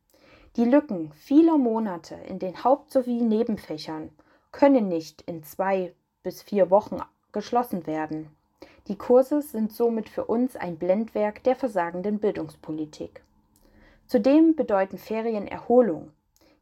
Die 0.56 0.66
Lücken 0.66 1.12
vieler 1.14 1.60
Monate 1.60 2.16
in 2.16 2.40
den 2.40 2.64
Haupt- 2.64 2.92
sowie 2.92 3.22
Nebenfächern 3.22 4.10
können 4.52 4.88
nicht 4.88 5.22
in 5.22 5.44
zwei 5.44 5.94
bis 6.24 6.42
vier 6.42 6.72
Wochen 6.72 6.98
geschlossen 7.32 7.86
werden. 7.86 8.36
Die 8.88 8.98
Kurse 8.98 9.44
sind 9.44 9.72
somit 9.72 10.10
für 10.10 10.26
uns 10.26 10.56
ein 10.56 10.80
Blendwerk 10.80 11.44
der 11.44 11.56
versagenden 11.56 12.18
Bildungspolitik. 12.18 13.22
Zudem 14.08 14.56
bedeuten 14.56 14.98
Ferien 14.98 15.48
Erholung. 15.48 16.12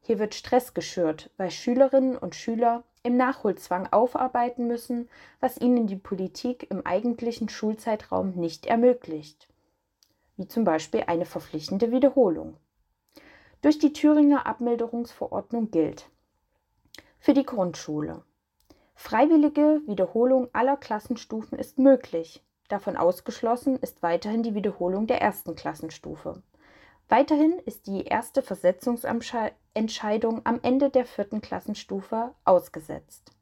Hier 0.01 0.19
wird 0.19 0.35
Stress 0.35 0.73
geschürt, 0.73 1.29
weil 1.37 1.49
Schülerinnen 1.49 2.17
und 2.17 2.35
Schüler 2.35 2.83
im 3.03 3.17
Nachholzwang 3.17 3.87
aufarbeiten 3.91 4.67
müssen, 4.67 5.09
was 5.39 5.59
ihnen 5.59 5.87
die 5.87 5.95
Politik 5.95 6.69
im 6.69 6.85
eigentlichen 6.85 7.49
Schulzeitraum 7.49 8.31
nicht 8.31 8.65
ermöglicht, 8.65 9.47
wie 10.37 10.47
zum 10.47 10.63
Beispiel 10.63 11.03
eine 11.07 11.25
verpflichtende 11.25 11.91
Wiederholung 11.91 12.57
durch 13.61 13.77
die 13.77 13.93
Thüringer 13.93 14.47
Abmilderungsverordnung 14.47 15.69
gilt. 15.69 16.09
Für 17.19 17.33
die 17.33 17.45
Grundschule. 17.45 18.23
Freiwillige 18.95 19.81
Wiederholung 19.85 20.49
aller 20.53 20.77
Klassenstufen 20.77 21.57
ist 21.57 21.77
möglich. 21.77 22.43
Davon 22.69 22.97
ausgeschlossen 22.97 23.77
ist 23.77 24.01
weiterhin 24.01 24.43
die 24.43 24.55
Wiederholung 24.55 25.05
der 25.05 25.21
ersten 25.21 25.55
Klassenstufe. 25.55 26.41
Weiterhin 27.11 27.59
ist 27.65 27.87
die 27.87 28.05
erste 28.05 28.41
Versetzungsentscheidung 28.41 30.41
am 30.45 30.59
Ende 30.61 30.89
der 30.89 31.03
vierten 31.03 31.41
Klassenstufe 31.41 32.33
ausgesetzt. 32.45 33.33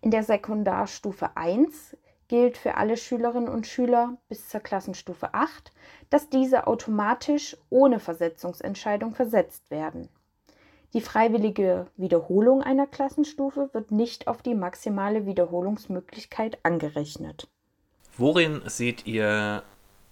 In 0.00 0.10
der 0.10 0.24
Sekundarstufe 0.24 1.36
1 1.36 1.96
gilt 2.26 2.58
für 2.58 2.74
alle 2.74 2.96
Schülerinnen 2.96 3.48
und 3.48 3.68
Schüler 3.68 4.16
bis 4.28 4.48
zur 4.48 4.58
Klassenstufe 4.58 5.34
8, 5.34 5.70
dass 6.10 6.30
diese 6.30 6.66
automatisch 6.66 7.56
ohne 7.70 8.00
Versetzungsentscheidung 8.00 9.14
versetzt 9.14 9.70
werden. 9.70 10.08
Die 10.92 11.00
freiwillige 11.00 11.86
Wiederholung 11.96 12.60
einer 12.60 12.88
Klassenstufe 12.88 13.70
wird 13.72 13.92
nicht 13.92 14.26
auf 14.26 14.42
die 14.42 14.56
maximale 14.56 15.26
Wiederholungsmöglichkeit 15.26 16.58
angerechnet. 16.64 17.46
Worin 18.18 18.62
seht 18.66 19.06
ihr 19.06 19.62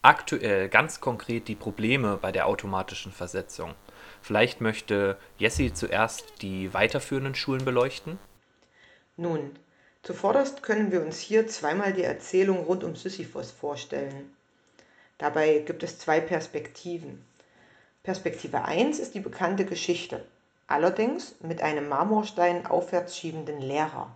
aktuell 0.05 0.69
ganz 0.69 1.01
konkret 1.01 1.49
die 1.49 1.55
Probleme 1.55 2.19
bei 2.21 2.33
der 2.33 2.47
automatischen 2.47 3.13
Versetzung? 3.13 3.75
Vielleicht 4.23 4.61
möchte 4.61 5.17
Jessie 5.39 5.73
zuerst 5.73 6.43
die 6.43 6.73
weiterführenden 6.75 7.35
Schulen 7.35 7.65
beleuchten? 7.65 8.19
Nun, 9.17 9.53
Zuvorderst 10.05 10.63
können 10.63 10.93
wir 10.93 11.01
uns 11.01 11.19
hier 11.19 11.47
zweimal 11.47 11.95
die 11.95 12.03
Erzählung 12.03 12.65
rund 12.65 12.85
um 12.85 12.95
Sisyphos 12.95 13.51
vorstellen. 13.51 14.37
Dabei 15.17 15.61
gibt 15.61 15.83
es 15.83 15.99
zwei 15.99 16.21
Perspektiven. 16.21 17.25
Perspektive 18.03 18.67
1 18.67 18.99
ist 18.99 19.15
die 19.15 19.21
bekannte 19.21 19.65
Geschichte, 19.65 20.27
allerdings 20.67 21.37
mit 21.41 21.63
einem 21.63 21.89
Marmorstein 21.89 22.67
aufwärts 22.67 23.17
schiebenden 23.17 23.63
Lehrer. 23.63 24.15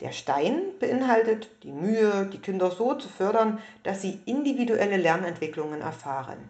Der 0.00 0.12
Stein 0.12 0.62
beinhaltet 0.78 1.50
die 1.62 1.72
Mühe, 1.72 2.26
die 2.26 2.38
Kinder 2.38 2.70
so 2.70 2.94
zu 2.94 3.08
fördern, 3.08 3.60
dass 3.82 4.00
sie 4.00 4.20
individuelle 4.26 4.96
Lernentwicklungen 4.96 5.80
erfahren. 5.80 6.48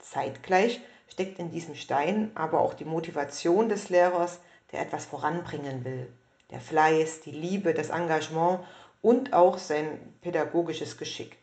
Zeitgleich 0.00 0.80
steckt 1.08 1.38
in 1.38 1.50
diesem 1.50 1.74
Stein 1.74 2.30
aber 2.34 2.60
auch 2.60 2.74
die 2.74 2.84
Motivation 2.84 3.68
des 3.68 3.88
Lehrers, 3.88 4.40
der 4.72 4.80
etwas 4.80 5.06
voranbringen 5.06 5.84
will 5.84 6.08
der 6.50 6.60
Fleiß, 6.60 7.20
die 7.20 7.30
Liebe, 7.30 7.74
das 7.74 7.90
Engagement 7.90 8.60
und 9.02 9.32
auch 9.32 9.58
sein 9.58 9.98
pädagogisches 10.22 10.96
Geschick. 10.96 11.36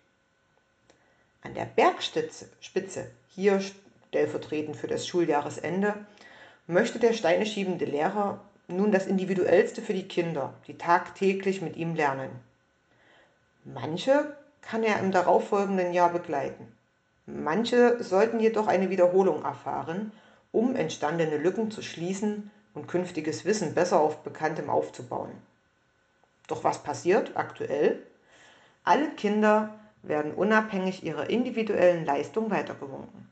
An 1.41 1.53
der 1.53 1.65
Bergspitze, 1.65 3.11
hier 3.29 3.61
stellvertretend 4.09 4.75
für 4.75 4.87
das 4.87 5.07
Schuljahresende, 5.07 6.05
möchte 6.65 6.99
der 6.99 7.13
Steine 7.13 7.45
schiebende 7.45 7.85
Lehrer 7.85 8.41
nun 8.67 8.91
das 8.91 9.07
Individuellste 9.07 9.81
für 9.81 9.93
die 9.93 10.07
Kinder, 10.07 10.53
die 10.67 10.77
tagtäglich 10.77 11.61
mit 11.61 11.75
ihm 11.75 11.95
lernen. 11.95 12.29
Manche 13.63 14.35
kann 14.61 14.83
er 14.83 14.99
im 14.99 15.11
darauffolgenden 15.11 15.93
Jahr 15.93 16.11
begleiten. 16.11 16.71
Manche 17.25 18.03
sollten 18.03 18.39
jedoch 18.39 18.67
eine 18.67 18.89
Wiederholung 18.89 19.43
erfahren, 19.43 20.11
um 20.51 20.75
entstandene 20.75 21.37
Lücken 21.37 21.71
zu 21.71 21.81
schließen 21.81 22.51
und 22.73 22.87
künftiges 22.87 23.45
Wissen 23.45 23.73
besser 23.73 23.99
auf 23.99 24.23
Bekanntem 24.23 24.69
aufzubauen. 24.69 25.31
Doch 26.47 26.63
was 26.63 26.83
passiert 26.83 27.35
aktuell? 27.35 28.03
Alle 28.83 29.09
Kinder 29.11 29.73
werden 30.03 30.33
unabhängig 30.33 31.03
ihrer 31.03 31.29
individuellen 31.29 32.05
Leistung 32.05 32.51
weitergewunken. 32.51 33.27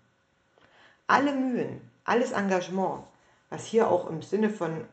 Alle 1.05 1.33
Mühen, 1.33 1.81
alles 2.05 2.31
Engagement, 2.31 3.03
was 3.49 3.65
hier 3.65 3.91
auch 3.91 4.09
im 4.09 4.23
Sinne 4.23 4.49
von 4.49 4.85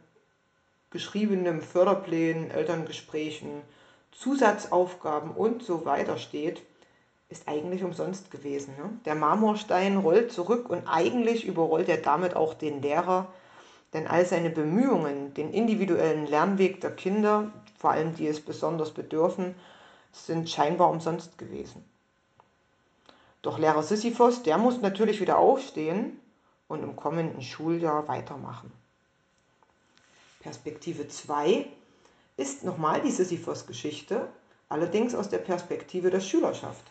geschriebenem 0.90 1.62
Förderplänen, 1.62 2.50
Elterngesprächen, 2.50 3.62
Zusatzaufgaben 4.12 5.30
und 5.30 5.62
so 5.62 5.84
weiter 5.84 6.18
steht, 6.18 6.62
ist 7.28 7.46
eigentlich 7.48 7.84
umsonst 7.84 8.30
gewesen. 8.30 8.74
Ne? 8.76 8.90
Der 9.04 9.14
Marmorstein 9.14 9.96
rollt 9.96 10.32
zurück 10.32 10.68
und 10.68 10.86
eigentlich 10.86 11.46
überrollt 11.46 11.88
er 11.88 11.98
damit 11.98 12.34
auch 12.34 12.54
den 12.54 12.82
Lehrer, 12.82 13.28
denn 13.92 14.06
all 14.06 14.26
seine 14.26 14.50
Bemühungen, 14.50 15.32
den 15.34 15.52
individuellen 15.52 16.26
Lernweg 16.26 16.80
der 16.80 16.94
Kinder, 16.94 17.52
vor 17.78 17.90
allem 17.90 18.14
die 18.14 18.26
es 18.26 18.40
besonders 18.40 18.90
bedürfen, 18.90 19.54
sind 20.12 20.50
scheinbar 20.50 20.90
umsonst 20.90 21.38
gewesen. 21.38 21.84
Doch 23.42 23.58
Lehrer 23.58 23.82
Sisyphos, 23.82 24.42
der 24.42 24.58
muss 24.58 24.80
natürlich 24.80 25.20
wieder 25.20 25.38
aufstehen 25.38 26.20
und 26.68 26.82
im 26.82 26.94
kommenden 26.96 27.42
Schuljahr 27.42 28.06
weitermachen. 28.06 28.72
Perspektive 30.40 31.06
2 31.06 31.66
ist 32.36 32.64
nochmal 32.64 33.02
die 33.02 33.10
Sisyphos-Geschichte, 33.10 34.28
allerdings 34.68 35.14
aus 35.14 35.28
der 35.28 35.38
Perspektive 35.38 36.10
der 36.10 36.20
Schülerschaft. 36.20 36.84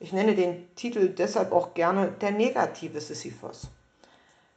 Ich 0.00 0.12
nenne 0.12 0.34
den 0.34 0.72
Titel 0.76 1.08
deshalb 1.08 1.52
auch 1.52 1.74
gerne 1.74 2.12
der 2.20 2.30
negative 2.30 3.00
Sisyphos. 3.00 3.68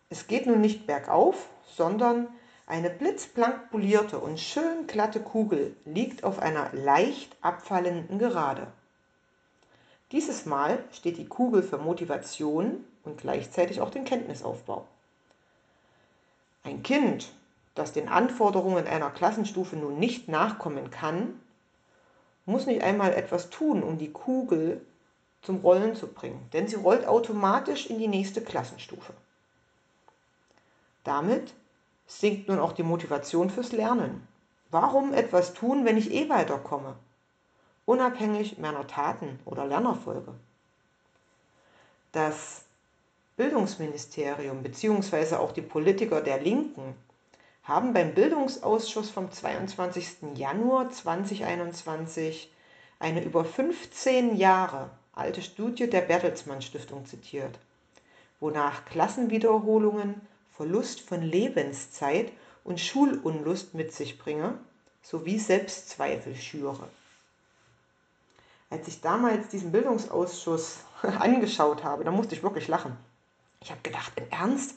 Es 0.10 0.28
geht 0.28 0.46
nun 0.46 0.62
nicht 0.62 0.86
bergauf, 0.86 1.50
sondern 1.66 2.28
eine 2.68 2.90
blitzblank 2.90 3.72
polierte 3.72 4.20
und 4.20 4.40
schön 4.40 4.88
glatte 4.88 5.20
Kugel 5.20 5.76
liegt 5.86 6.24
auf 6.24 6.40
einer 6.40 6.70
leicht 6.74 7.36
abfallenden 7.42 8.20
Gerade. 8.20 8.68
Dieses 10.12 10.46
Mal 10.46 10.84
steht 10.92 11.18
die 11.18 11.28
Kugel 11.28 11.64
für 11.64 11.78
Motivation 11.78 12.84
und 13.04 13.18
gleichzeitig 13.18 13.80
auch 13.80 13.90
den 13.90 14.04
Kenntnisaufbau. 14.04 14.86
Ein 16.64 16.84
Kind, 16.84 17.32
das 17.76 17.94
den 17.94 18.10
Anforderungen 18.10 18.88
einer 18.88 19.10
Klassenstufe 19.10 19.76
nun 19.76 20.00
nicht 20.00 20.28
nachkommen 20.28 20.92
kann, 20.92 21.40
muss 22.46 22.66
nicht 22.66 22.84
einmal 22.84 23.14
etwas 23.14 23.50
tun, 23.50 23.84
um 23.84 23.98
die 23.98 24.12
Kugel 24.12 24.86
zum 25.42 25.58
Rollen 25.58 25.96
zu 25.96 26.08
bringen, 26.08 26.48
denn 26.54 26.68
sie 26.68 26.76
rollt 26.76 27.08
automatisch 27.08 27.88
in 27.88 27.98
die 27.98 28.08
nächste 28.08 28.42
Klassenstufe. 28.42 29.14
Damit 31.04 31.54
sinkt 32.06 32.48
nun 32.48 32.60
auch 32.60 32.74
die 32.74 32.84
Motivation 32.84 33.50
fürs 33.50 33.72
Lernen. 33.72 34.28
Warum 34.70 35.14
etwas 35.14 35.54
tun, 35.54 35.86
wenn 35.86 35.98
ich 35.98 36.12
eh 36.12 36.30
weiterkomme? 36.30 36.96
Unabhängig 37.86 38.60
meiner 38.60 38.86
Taten 38.86 39.40
oder 39.46 39.66
Lernerfolge. 39.66 40.34
Das 42.12 42.64
Bildungsministerium 43.38 44.62
bzw. 44.62 45.36
auch 45.36 45.52
die 45.52 45.62
Politiker 45.62 46.22
der 46.22 46.40
Linken 46.40 46.96
haben 47.64 47.94
beim 47.94 48.14
Bildungsausschuss 48.14 49.10
vom 49.10 49.32
22. 49.32 50.36
Januar 50.36 50.90
2021 50.90 52.52
eine 53.00 53.24
über 53.24 53.46
15 53.46 54.36
Jahre 54.36 54.90
alte 55.14 55.42
Studie 55.42 55.90
der 55.90 56.02
Bertelsmann 56.02 56.62
Stiftung 56.62 57.06
zitiert, 57.06 57.60
wonach 58.40 58.86
Klassenwiederholungen 58.86 60.22
Verlust 60.56 61.02
von 61.02 61.22
Lebenszeit 61.22 62.32
und 62.64 62.80
Schulunlust 62.80 63.74
mit 63.74 63.94
sich 63.94 64.18
bringe, 64.18 64.58
sowie 65.02 65.40
Selbstzweifel 65.40 66.36
schüre. 66.36 66.88
Als 68.70 68.88
ich 68.88 69.02
damals 69.02 69.50
diesen 69.50 69.72
Bildungsausschuss 69.72 70.80
angeschaut 71.02 71.84
habe, 71.84 72.04
da 72.04 72.12
musste 72.12 72.36
ich 72.36 72.44
wirklich 72.44 72.68
lachen. 72.68 72.96
Ich 73.60 73.72
habe 73.72 73.82
gedacht, 73.82 74.14
im 74.16 74.30
Ernst, 74.30 74.76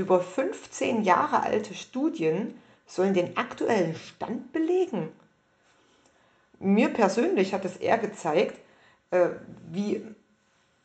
über 0.00 0.20
15 0.20 1.04
Jahre 1.04 1.42
alte 1.42 1.74
Studien 1.74 2.58
sollen 2.86 3.14
den 3.14 3.36
aktuellen 3.36 3.94
Stand 3.94 4.52
belegen. 4.52 5.12
Mir 6.58 6.88
persönlich 6.88 7.54
hat 7.54 7.64
es 7.64 7.76
eher 7.76 7.98
gezeigt, 7.98 8.58
äh, 9.10 9.28
wie 9.70 10.02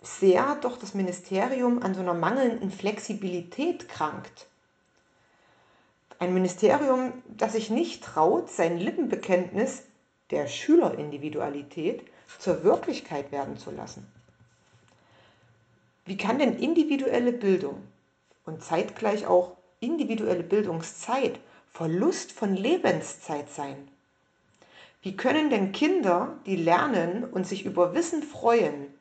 sehr 0.02 0.56
doch 0.62 0.78
das 0.78 0.94
Ministerium 0.94 1.82
an 1.82 1.96
so 1.96 2.02
einer 2.02 2.14
mangelnden 2.14 2.72
Flexibilität 2.72 3.90
krankt. 3.90 4.48
Ein 6.20 6.34
Ministerium, 6.34 7.14
das 7.28 7.54
sich 7.54 7.70
nicht 7.70 8.04
traut, 8.04 8.50
sein 8.50 8.78
Lippenbekenntnis 8.78 9.84
der 10.30 10.48
Schülerindividualität 10.48 12.04
zur 12.40 12.64
Wirklichkeit 12.64 13.32
werden 13.32 13.58
zu 13.58 13.72
lassen. 13.72 14.08
Wie 16.06 16.18
kann 16.18 16.38
denn 16.38 16.58
individuelle 16.58 17.32
Bildung 17.32 17.82
und 18.46 18.64
zeitgleich 18.64 19.28
auch 19.28 19.58
individuelle 19.80 20.44
Bildungszeit 20.44 21.40
Verlust 21.72 22.32
von 22.32 22.56
Lebenszeit 22.56 23.50
sein? 23.50 23.88
Wie 25.02 25.16
können 25.16 25.50
denn 25.50 25.72
Kinder, 25.72 26.38
die 26.46 26.56
lernen 26.56 27.26
und 27.26 27.46
sich 27.46 27.66
über 27.66 27.94
Wissen 27.94 28.24
freuen, 28.24 28.94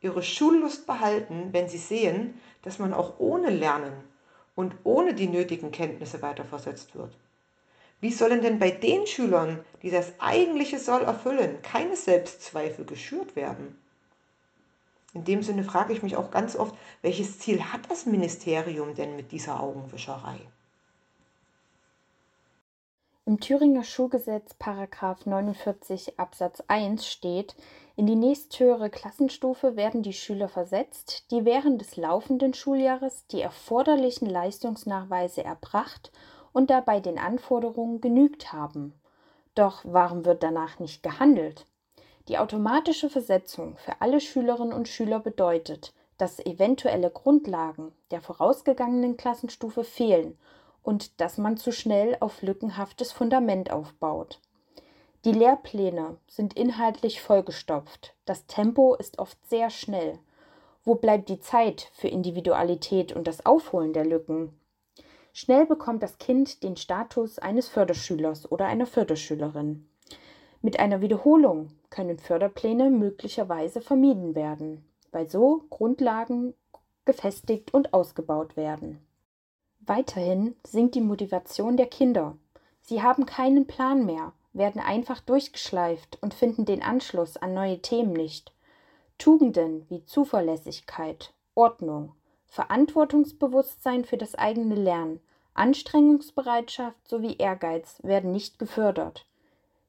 ihre 0.00 0.22
Schullust 0.22 0.86
behalten, 0.86 1.50
wenn 1.52 1.68
sie 1.68 1.78
sehen, 1.78 2.40
dass 2.62 2.78
man 2.78 2.92
auch 2.92 3.18
ohne 3.18 3.50
Lernen 3.50 3.92
und 4.54 4.74
ohne 4.84 5.14
die 5.14 5.28
nötigen 5.28 5.70
Kenntnisse 5.70 6.22
weiterversetzt 6.22 6.94
wird? 6.94 7.12
Wie 8.00 8.10
sollen 8.10 8.42
denn 8.42 8.58
bei 8.58 8.70
den 8.70 9.06
Schülern, 9.06 9.64
die 9.82 9.90
das 9.90 10.12
eigentliche 10.18 10.78
Soll 10.78 11.02
erfüllen, 11.02 11.62
keine 11.62 11.96
Selbstzweifel 11.96 12.84
geschürt 12.84 13.36
werden? 13.36 13.78
In 15.14 15.24
dem 15.24 15.42
Sinne 15.42 15.62
frage 15.62 15.92
ich 15.92 16.02
mich 16.02 16.16
auch 16.16 16.30
ganz 16.30 16.56
oft, 16.56 16.74
welches 17.00 17.38
Ziel 17.38 17.62
hat 17.72 17.88
das 17.88 18.04
Ministerium 18.04 18.94
denn 18.94 19.16
mit 19.16 19.32
dieser 19.32 19.60
Augenwischerei? 19.60 20.40
Im 23.26 23.40
Thüringer 23.40 23.84
Schulgesetz 23.84 24.52
Paragraph 24.54 25.24
49 25.24 26.18
Absatz 26.18 26.62
1 26.66 27.06
steht, 27.06 27.54
in 27.96 28.06
die 28.06 28.16
nächsthöhere 28.16 28.90
Klassenstufe 28.90 29.76
werden 29.76 30.02
die 30.02 30.12
Schüler 30.12 30.48
versetzt, 30.48 31.30
die 31.30 31.44
während 31.44 31.80
des 31.80 31.96
laufenden 31.96 32.52
Schuljahres 32.52 33.26
die 33.28 33.40
erforderlichen 33.40 34.28
Leistungsnachweise 34.28 35.44
erbracht 35.44 36.10
und 36.52 36.70
dabei 36.70 37.00
den 37.00 37.18
Anforderungen 37.18 38.00
genügt 38.00 38.52
haben. 38.52 38.92
Doch 39.54 39.82
warum 39.84 40.24
wird 40.24 40.42
danach 40.42 40.80
nicht 40.80 41.02
gehandelt? 41.02 41.66
Die 42.28 42.38
automatische 42.38 43.10
Versetzung 43.10 43.76
für 43.76 44.00
alle 44.00 44.20
Schülerinnen 44.20 44.72
und 44.72 44.88
Schüler 44.88 45.20
bedeutet, 45.20 45.92
dass 46.16 46.38
eventuelle 46.38 47.10
Grundlagen 47.10 47.92
der 48.10 48.22
vorausgegangenen 48.22 49.16
Klassenstufe 49.18 49.84
fehlen 49.84 50.38
und 50.82 51.20
dass 51.20 51.36
man 51.36 51.56
zu 51.58 51.70
schnell 51.70 52.16
auf 52.20 52.40
lückenhaftes 52.40 53.12
Fundament 53.12 53.70
aufbaut. 53.70 54.40
Die 55.24 55.32
Lehrpläne 55.32 56.18
sind 56.26 56.54
inhaltlich 56.54 57.20
vollgestopft, 57.20 58.14
das 58.24 58.46
Tempo 58.46 58.94
ist 58.94 59.18
oft 59.18 59.38
sehr 59.48 59.70
schnell. 59.70 60.18
Wo 60.82 60.94
bleibt 60.94 61.28
die 61.30 61.40
Zeit 61.40 61.90
für 61.94 62.08
Individualität 62.08 63.12
und 63.12 63.26
das 63.26 63.44
Aufholen 63.44 63.92
der 63.92 64.04
Lücken? 64.04 64.58
Schnell 65.32 65.66
bekommt 65.66 66.02
das 66.02 66.18
Kind 66.18 66.62
den 66.62 66.76
Status 66.76 67.38
eines 67.38 67.68
Förderschülers 67.68 68.50
oder 68.52 68.66
einer 68.66 68.86
Förderschülerin. 68.86 69.88
Mit 70.64 70.80
einer 70.80 71.02
Wiederholung 71.02 71.68
können 71.90 72.16
Förderpläne 72.16 72.88
möglicherweise 72.88 73.82
vermieden 73.82 74.34
werden, 74.34 74.82
weil 75.12 75.28
so 75.28 75.66
Grundlagen 75.68 76.54
gefestigt 77.04 77.74
und 77.74 77.92
ausgebaut 77.92 78.56
werden. 78.56 79.06
Weiterhin 79.80 80.56
sinkt 80.66 80.94
die 80.94 81.02
Motivation 81.02 81.76
der 81.76 81.84
Kinder. 81.84 82.38
Sie 82.80 83.02
haben 83.02 83.26
keinen 83.26 83.66
Plan 83.66 84.06
mehr, 84.06 84.32
werden 84.54 84.80
einfach 84.80 85.20
durchgeschleift 85.20 86.16
und 86.22 86.32
finden 86.32 86.64
den 86.64 86.82
Anschluss 86.82 87.36
an 87.36 87.52
neue 87.52 87.80
Themen 87.82 88.14
nicht. 88.14 88.50
Tugenden 89.18 89.84
wie 89.90 90.06
Zuverlässigkeit, 90.06 91.34
Ordnung, 91.54 92.14
Verantwortungsbewusstsein 92.46 94.06
für 94.06 94.16
das 94.16 94.34
eigene 94.34 94.76
Lernen, 94.76 95.20
Anstrengungsbereitschaft 95.52 97.06
sowie 97.06 97.36
Ehrgeiz 97.36 97.98
werden 98.02 98.32
nicht 98.32 98.58
gefördert. 98.58 99.26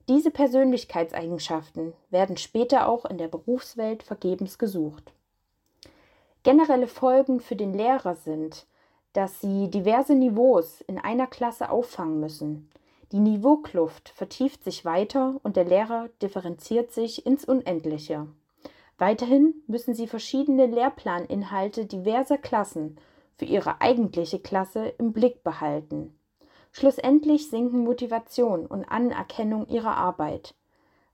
Diese 0.08 0.30
Persönlichkeitseigenschaften 0.30 1.94
werden 2.12 2.38
später 2.38 2.88
auch 2.88 3.06
in 3.06 3.18
der 3.18 3.28
Berufswelt 3.28 4.04
vergebens 4.04 4.60
gesucht. 4.60 5.14
Generelle 6.44 6.88
Folgen 6.88 7.40
für 7.40 7.56
den 7.56 7.74
Lehrer 7.74 8.16
sind, 8.16 8.68
dass 9.14 9.42
sie 9.42 9.70
diverse 9.72 10.14
Niveaus 10.14 10.82
in 10.82 11.00
einer 11.00 11.26
Klasse 11.26 11.72
auffangen 11.72 12.20
müssen. 12.20 12.70
Die 13.12 13.20
Niveaukluft 13.20 14.10
vertieft 14.10 14.64
sich 14.64 14.86
weiter 14.86 15.40
und 15.42 15.56
der 15.56 15.64
Lehrer 15.64 16.10
differenziert 16.22 16.92
sich 16.92 17.26
ins 17.26 17.46
Unendliche. 17.46 18.28
Weiterhin 18.98 19.56
müssen 19.68 19.96
sie 19.96 20.06
verschiedene 20.06 20.68
Lehrplaninhalte 20.68 21.86
diverser 21.86 22.38
Klassen 22.38 22.98
für 23.38 23.46
ihre 23.46 23.82
eigentliche 23.82 24.40
Klasse 24.40 24.88
im 25.00 25.14
Blick 25.14 25.44
behalten. 25.44 26.16
Schlussendlich 26.78 27.50
sinken 27.50 27.86
Motivation 27.86 28.66
und 28.66 28.84
Anerkennung 28.84 29.66
ihrer 29.70 29.96
Arbeit, 29.96 30.56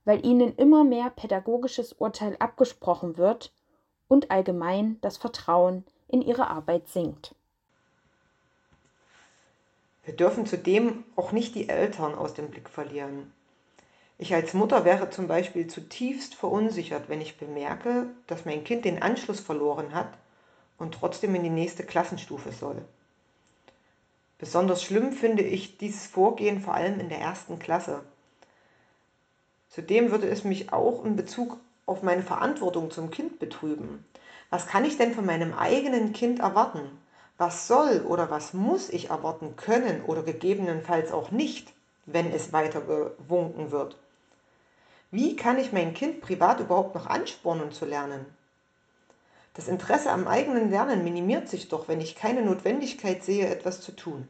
weil 0.04 0.26
ihnen 0.26 0.56
immer 0.56 0.82
mehr 0.82 1.08
pädagogisches 1.10 1.92
Urteil 1.92 2.34
abgesprochen 2.40 3.16
wird 3.16 3.52
und 4.08 4.32
allgemein 4.32 4.98
das 5.02 5.18
Vertrauen 5.18 5.84
in 6.08 6.20
ihre 6.20 6.48
Arbeit 6.48 6.88
sinkt. 6.88 7.36
Wir 10.04 10.16
dürfen 10.16 10.46
zudem 10.46 11.04
auch 11.14 11.30
nicht 11.30 11.54
die 11.54 11.68
Eltern 11.68 12.16
aus 12.16 12.34
dem 12.34 12.50
Blick 12.50 12.68
verlieren. 12.68 13.32
Ich 14.18 14.34
als 14.34 14.54
Mutter 14.54 14.84
wäre 14.84 15.10
zum 15.10 15.28
Beispiel 15.28 15.68
zutiefst 15.68 16.34
verunsichert, 16.34 17.08
wenn 17.08 17.20
ich 17.20 17.38
bemerke, 17.38 18.08
dass 18.26 18.44
mein 18.44 18.64
Kind 18.64 18.84
den 18.84 19.00
Anschluss 19.00 19.38
verloren 19.38 19.94
hat 19.94 20.12
und 20.76 20.94
trotzdem 20.94 21.36
in 21.36 21.44
die 21.44 21.50
nächste 21.50 21.84
Klassenstufe 21.84 22.50
soll. 22.50 22.84
Besonders 24.42 24.82
schlimm 24.82 25.12
finde 25.12 25.44
ich 25.44 25.78
dieses 25.78 26.08
Vorgehen 26.08 26.60
vor 26.60 26.74
allem 26.74 26.98
in 26.98 27.08
der 27.08 27.20
ersten 27.20 27.60
Klasse. 27.60 28.00
Zudem 29.68 30.10
würde 30.10 30.26
es 30.26 30.42
mich 30.42 30.72
auch 30.72 31.04
in 31.04 31.14
Bezug 31.14 31.58
auf 31.86 32.02
meine 32.02 32.24
Verantwortung 32.24 32.90
zum 32.90 33.12
Kind 33.12 33.38
betrüben. 33.38 34.04
Was 34.50 34.66
kann 34.66 34.84
ich 34.84 34.98
denn 34.98 35.14
von 35.14 35.24
meinem 35.24 35.54
eigenen 35.54 36.12
Kind 36.12 36.40
erwarten? 36.40 36.80
Was 37.38 37.68
soll 37.68 38.00
oder 38.00 38.32
was 38.32 38.52
muss 38.52 38.88
ich 38.90 39.10
erwarten 39.10 39.54
können 39.54 40.02
oder 40.08 40.24
gegebenenfalls 40.24 41.12
auch 41.12 41.30
nicht, 41.30 41.72
wenn 42.06 42.32
es 42.32 42.52
weiter 42.52 42.80
gewunken 42.80 43.70
wird? 43.70 43.96
Wie 45.12 45.36
kann 45.36 45.56
ich 45.56 45.72
mein 45.72 45.94
Kind 45.94 46.20
privat 46.20 46.58
überhaupt 46.58 46.96
noch 46.96 47.06
anspornen 47.06 47.70
zu 47.70 47.84
lernen? 47.84 48.26
Das 49.54 49.68
Interesse 49.68 50.10
am 50.10 50.26
eigenen 50.26 50.70
Lernen 50.70 51.04
minimiert 51.04 51.48
sich 51.48 51.68
doch, 51.68 51.88
wenn 51.88 52.00
ich 52.00 52.16
keine 52.16 52.42
Notwendigkeit 52.42 53.22
sehe, 53.22 53.48
etwas 53.48 53.80
zu 53.80 53.92
tun. 53.92 54.26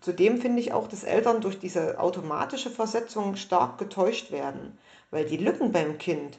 Zudem 0.00 0.40
finde 0.40 0.60
ich 0.60 0.72
auch, 0.72 0.88
dass 0.88 1.04
Eltern 1.04 1.42
durch 1.42 1.58
diese 1.58 2.00
automatische 2.00 2.70
Versetzung 2.70 3.36
stark 3.36 3.76
getäuscht 3.76 4.30
werden, 4.30 4.78
weil 5.10 5.26
die 5.26 5.36
Lücken 5.36 5.72
beim 5.72 5.98
Kind 5.98 6.38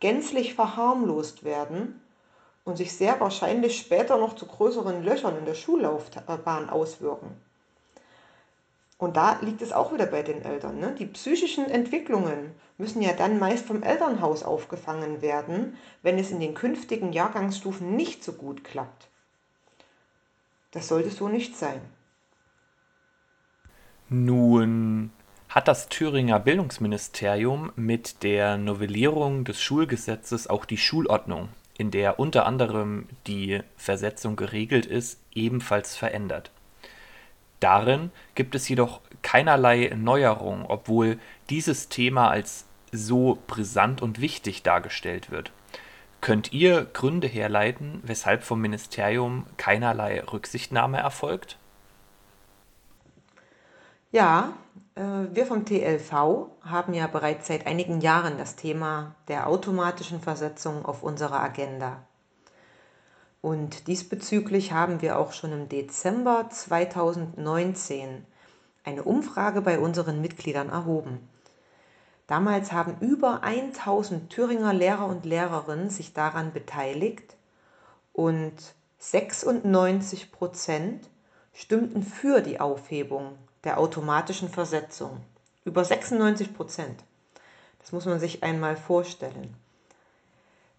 gänzlich 0.00 0.54
verharmlost 0.54 1.44
werden 1.44 2.02
und 2.64 2.76
sich 2.76 2.94
sehr 2.94 3.18
wahrscheinlich 3.18 3.78
später 3.78 4.18
noch 4.18 4.34
zu 4.34 4.46
größeren 4.46 5.02
Löchern 5.02 5.38
in 5.38 5.46
der 5.46 5.54
Schullaufbahn 5.54 6.68
auswirken. 6.68 7.30
Und 9.02 9.16
da 9.16 9.40
liegt 9.40 9.62
es 9.62 9.72
auch 9.72 9.92
wieder 9.92 10.06
bei 10.06 10.22
den 10.22 10.42
Eltern. 10.42 10.78
Ne? 10.78 10.94
Die 10.96 11.06
psychischen 11.06 11.68
Entwicklungen 11.68 12.52
müssen 12.78 13.02
ja 13.02 13.12
dann 13.12 13.40
meist 13.40 13.66
vom 13.66 13.82
Elternhaus 13.82 14.44
aufgefangen 14.44 15.20
werden, 15.22 15.76
wenn 16.02 16.20
es 16.20 16.30
in 16.30 16.38
den 16.38 16.54
künftigen 16.54 17.12
Jahrgangsstufen 17.12 17.96
nicht 17.96 18.22
so 18.22 18.32
gut 18.32 18.62
klappt. 18.62 19.08
Das 20.70 20.86
sollte 20.86 21.10
so 21.10 21.28
nicht 21.28 21.56
sein. 21.56 21.80
Nun 24.08 25.10
hat 25.48 25.66
das 25.66 25.88
Thüringer 25.88 26.38
Bildungsministerium 26.38 27.72
mit 27.74 28.22
der 28.22 28.56
Novellierung 28.56 29.42
des 29.42 29.60
Schulgesetzes 29.60 30.46
auch 30.46 30.64
die 30.64 30.78
Schulordnung, 30.78 31.48
in 31.76 31.90
der 31.90 32.20
unter 32.20 32.46
anderem 32.46 33.08
die 33.26 33.62
Versetzung 33.76 34.36
geregelt 34.36 34.86
ist, 34.86 35.18
ebenfalls 35.34 35.96
verändert. 35.96 36.51
Darin 37.62 38.10
gibt 38.34 38.56
es 38.56 38.68
jedoch 38.68 39.00
keinerlei 39.22 39.92
Neuerung, 39.96 40.64
obwohl 40.66 41.20
dieses 41.48 41.88
Thema 41.88 42.28
als 42.28 42.64
so 42.90 43.38
brisant 43.46 44.02
und 44.02 44.20
wichtig 44.20 44.64
dargestellt 44.64 45.30
wird. 45.30 45.52
Könnt 46.20 46.52
ihr 46.52 46.84
Gründe 46.92 47.28
herleiten, 47.28 48.00
weshalb 48.02 48.42
vom 48.42 48.60
Ministerium 48.60 49.46
keinerlei 49.58 50.22
Rücksichtnahme 50.24 50.98
erfolgt? 50.98 51.56
Ja, 54.10 54.52
äh, 54.96 55.02
wir 55.32 55.46
vom 55.46 55.64
TLV 55.64 56.48
haben 56.62 56.94
ja 56.94 57.06
bereits 57.06 57.46
seit 57.46 57.66
einigen 57.66 58.00
Jahren 58.00 58.38
das 58.38 58.56
Thema 58.56 59.14
der 59.28 59.46
automatischen 59.46 60.20
Versetzung 60.20 60.84
auf 60.84 61.02
unserer 61.02 61.40
Agenda. 61.40 62.02
Und 63.42 63.88
diesbezüglich 63.88 64.72
haben 64.72 65.02
wir 65.02 65.18
auch 65.18 65.32
schon 65.32 65.52
im 65.52 65.68
Dezember 65.68 66.48
2019 66.48 68.24
eine 68.84 69.02
Umfrage 69.02 69.60
bei 69.60 69.80
unseren 69.80 70.20
Mitgliedern 70.20 70.68
erhoben. 70.68 71.28
Damals 72.28 72.72
haben 72.72 72.96
über 73.00 73.42
1000 73.42 74.30
Thüringer 74.30 74.72
Lehrer 74.72 75.06
und 75.06 75.24
Lehrerinnen 75.24 75.90
sich 75.90 76.14
daran 76.14 76.52
beteiligt 76.52 77.36
und 78.12 78.54
96 79.00 80.30
Prozent 80.30 81.10
stimmten 81.52 82.04
für 82.04 82.40
die 82.42 82.60
Aufhebung 82.60 83.36
der 83.64 83.78
automatischen 83.78 84.48
Versetzung. 84.48 85.20
Über 85.64 85.84
96 85.84 86.54
Prozent. 86.54 87.02
Das 87.80 87.90
muss 87.90 88.06
man 88.06 88.20
sich 88.20 88.44
einmal 88.44 88.76
vorstellen. 88.76 89.56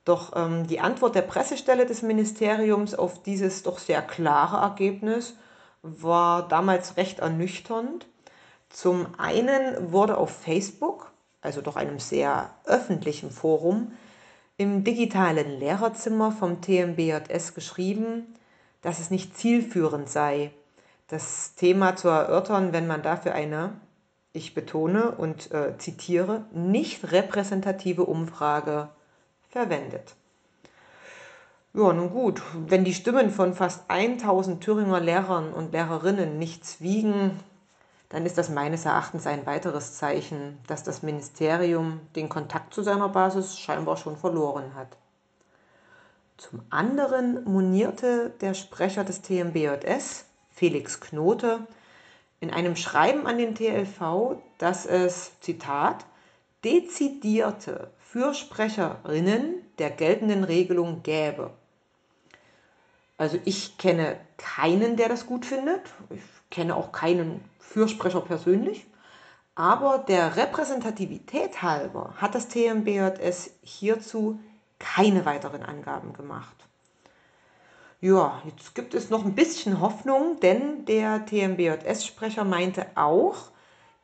Doch 0.06 0.34
ähm, 0.36 0.68
die 0.68 0.80
Antwort 0.80 1.16
der 1.16 1.22
Pressestelle 1.22 1.86
des 1.86 2.02
Ministeriums 2.02 2.94
auf 2.94 3.24
dieses 3.24 3.64
doch 3.64 3.80
sehr 3.80 4.02
klare 4.02 4.58
Ergebnis 4.58 5.36
war 5.82 6.48
damals 6.48 6.98
recht 6.98 7.20
ernüchternd. 7.20 8.08
Zum 8.70 9.08
einen 9.18 9.92
wurde 9.92 10.18
auf 10.18 10.32
Facebook, 10.32 11.12
also 11.42 11.62
doch 11.62 11.76
einem 11.76 12.00
sehr 12.00 12.54
öffentlichen 12.66 13.32
Forum, 13.32 13.92
im 14.58 14.84
digitalen 14.84 15.60
Lehrerzimmer 15.60 16.32
vom 16.32 16.62
TMBJS 16.62 17.54
geschrieben, 17.54 18.36
dass 18.82 19.00
es 19.00 19.10
nicht 19.10 19.38
zielführend 19.38 20.10
sei, 20.10 20.52
das 21.08 21.56
Thema 21.56 21.96
zu 21.96 22.08
erörtern, 22.08 22.74
wenn 22.74 22.88
man 22.88 23.04
dafür 23.04 23.34
eine, 23.34 23.74
ich 24.32 24.54
betone 24.54 25.12
und 25.12 25.52
äh, 25.52 25.78
zitiere, 25.78 26.46
nicht 26.54 27.12
repräsentative 27.12 28.04
Umfrage 28.06 28.90
verwendet. 29.54 30.16
Ja, 31.76 31.94
nun 31.94 32.10
gut, 32.10 32.42
wenn 32.68 32.84
die 32.84 32.94
Stimmen 32.94 33.30
von 33.32 33.54
fast 33.54 33.90
1000 33.90 34.64
Thüringer 34.64 35.00
Lehrern 35.00 35.54
und 35.54 35.72
Lehrerinnen 35.72 36.38
nichts 36.38 36.82
wiegen, 36.82 37.40
dann 38.10 38.26
ist 38.26 38.38
das 38.38 38.50
meines 38.50 38.86
Erachtens 38.86 39.26
ein 39.26 39.46
weiteres 39.46 39.98
Zeichen, 39.98 40.60
dass 40.68 40.84
das 40.84 41.02
Ministerium 41.02 42.00
den 42.16 42.30
Kontakt 42.30 42.74
zu 42.74 42.84
seiner 42.84 43.10
Basis 43.10 43.58
scheinbar 43.58 43.98
schon 43.98 44.18
verloren 44.18 44.76
hat. 44.76 44.98
Zum 46.38 46.62
anderen 46.70 47.44
monierte 47.46 48.32
der 48.42 48.54
Sprecher 48.54 49.04
des 49.04 49.22
TMBJS, 49.22 50.26
Felix 50.52 51.00
Knote, 51.00 51.66
in 52.40 52.52
einem 52.52 52.76
Schreiben 52.76 53.26
an 53.26 53.38
den 53.38 53.56
TLV, 53.56 54.38
dass 54.58 54.86
es, 54.86 55.40
Zitat, 55.40 56.06
dezidierte 56.64 57.92
Fürsprecherinnen 58.14 59.56
der 59.80 59.90
geltenden 59.90 60.44
Regelung 60.44 61.02
gäbe. 61.02 61.50
Also 63.18 63.40
ich 63.44 63.80
kenne 63.80 64.18
keinen, 64.38 64.98
der 64.98 65.10
das 65.10 65.26
gut 65.26 65.48
findet. 65.48 65.82
Ich 66.12 66.22
kenne 66.52 66.76
auch 66.76 66.92
keinen 66.92 67.44
Fürsprecher 67.58 68.22
persönlich. 68.22 68.86
Aber 69.56 69.98
der 69.98 70.36
Repräsentativität 70.36 71.64
halber 71.64 72.14
hat 72.18 72.36
das 72.36 72.50
TMBJS 72.50 73.56
hierzu 73.64 74.40
keine 74.78 75.26
weiteren 75.26 75.64
Angaben 75.64 76.14
gemacht. 76.14 76.56
Ja, 78.00 78.44
jetzt 78.46 78.76
gibt 78.76 78.94
es 78.94 79.10
noch 79.10 79.26
ein 79.26 79.34
bisschen 79.34 79.82
Hoffnung, 79.82 80.40
denn 80.40 80.86
der 80.86 81.26
TMBJS-Sprecher 81.26 82.44
meinte 82.44 82.86
auch, 82.94 83.53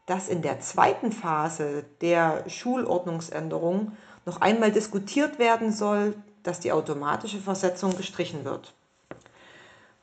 dass 0.09 0.27
in 0.27 0.41
der 0.41 0.59
zweiten 0.59 1.11
Phase 1.11 1.85
der 2.01 2.49
Schulordnungsänderung 2.49 3.91
noch 4.25 4.41
einmal 4.41 4.71
diskutiert 4.71 5.37
werden 5.37 5.71
soll, 5.71 6.15
dass 6.41 6.59
die 6.59 6.71
automatische 6.71 7.37
Versetzung 7.37 7.95
gestrichen 7.95 8.43
wird. 8.43 8.73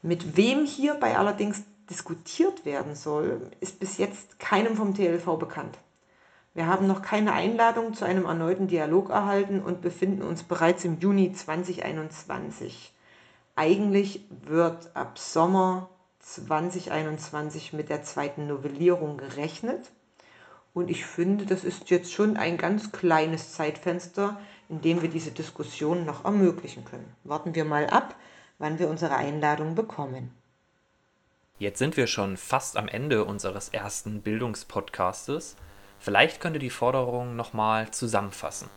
Mit 0.03 0.37
wem 0.37 0.64
hierbei 0.64 1.19
allerdings 1.19 1.64
diskutiert 1.90 2.64
werden 2.64 2.95
soll, 2.95 3.51
ist 3.59 3.81
bis 3.81 3.99
jetzt 3.99 4.38
keinem 4.38 4.77
vom 4.77 4.95
TLV 4.95 5.38
bekannt. 5.40 5.77
Wir 6.55 6.69
haben 6.69 6.87
noch 6.87 7.03
keine 7.03 7.33
Einladung 7.33 7.92
zu 7.92 8.05
einem 8.05 8.27
erneuten 8.27 8.69
Dialog 8.69 9.11
erhalten 9.11 9.61
und 9.61 9.83
befinden 9.83 10.23
uns 10.23 10.45
bereits 10.45 10.85
im 10.85 11.01
Juni 11.01 11.33
2021. 11.33 12.95
Eigentlich 13.57 14.25
wird 14.31 14.95
ab 14.95 15.19
Sommer 15.19 15.90
2021 16.21 17.73
mit 17.73 17.88
der 17.88 18.05
zweiten 18.05 18.47
Novellierung 18.47 19.16
gerechnet. 19.16 19.90
Und 20.77 20.91
ich 20.91 21.07
finde, 21.07 21.47
das 21.47 21.65
ist 21.65 21.89
jetzt 21.89 22.12
schon 22.12 22.37
ein 22.37 22.59
ganz 22.59 22.93
kleines 22.93 23.55
Zeitfenster, 23.55 24.39
in 24.69 24.83
dem 24.83 25.01
wir 25.01 25.09
diese 25.09 25.31
Diskussion 25.31 26.05
noch 26.05 26.27
ermöglichen 26.27 26.85
können. 26.85 27.11
Warten 27.25 27.55
wir 27.55 27.65
mal 27.65 27.87
ab, 27.87 28.15
wann 28.59 28.79
wir 28.79 28.91
unsere 28.91 29.17
Einladung 29.17 29.75
bekommen. 29.75 30.33
Jetzt 31.59 31.79
sind 31.79 31.97
wir 31.97 32.07
schon 32.07 32.37
fast 32.37 32.77
am 32.77 32.89
Ende 32.89 33.25
unseres 33.25 33.71
ersten 33.71 34.21
Bildungspodcastes. 34.21 35.57
Vielleicht 35.99 36.43
könnt 36.43 36.57
ihr 36.57 36.61
die 36.61 36.69
Forderung 36.69 37.37
nochmal 37.37 37.91
zusammenfassen. 37.91 38.69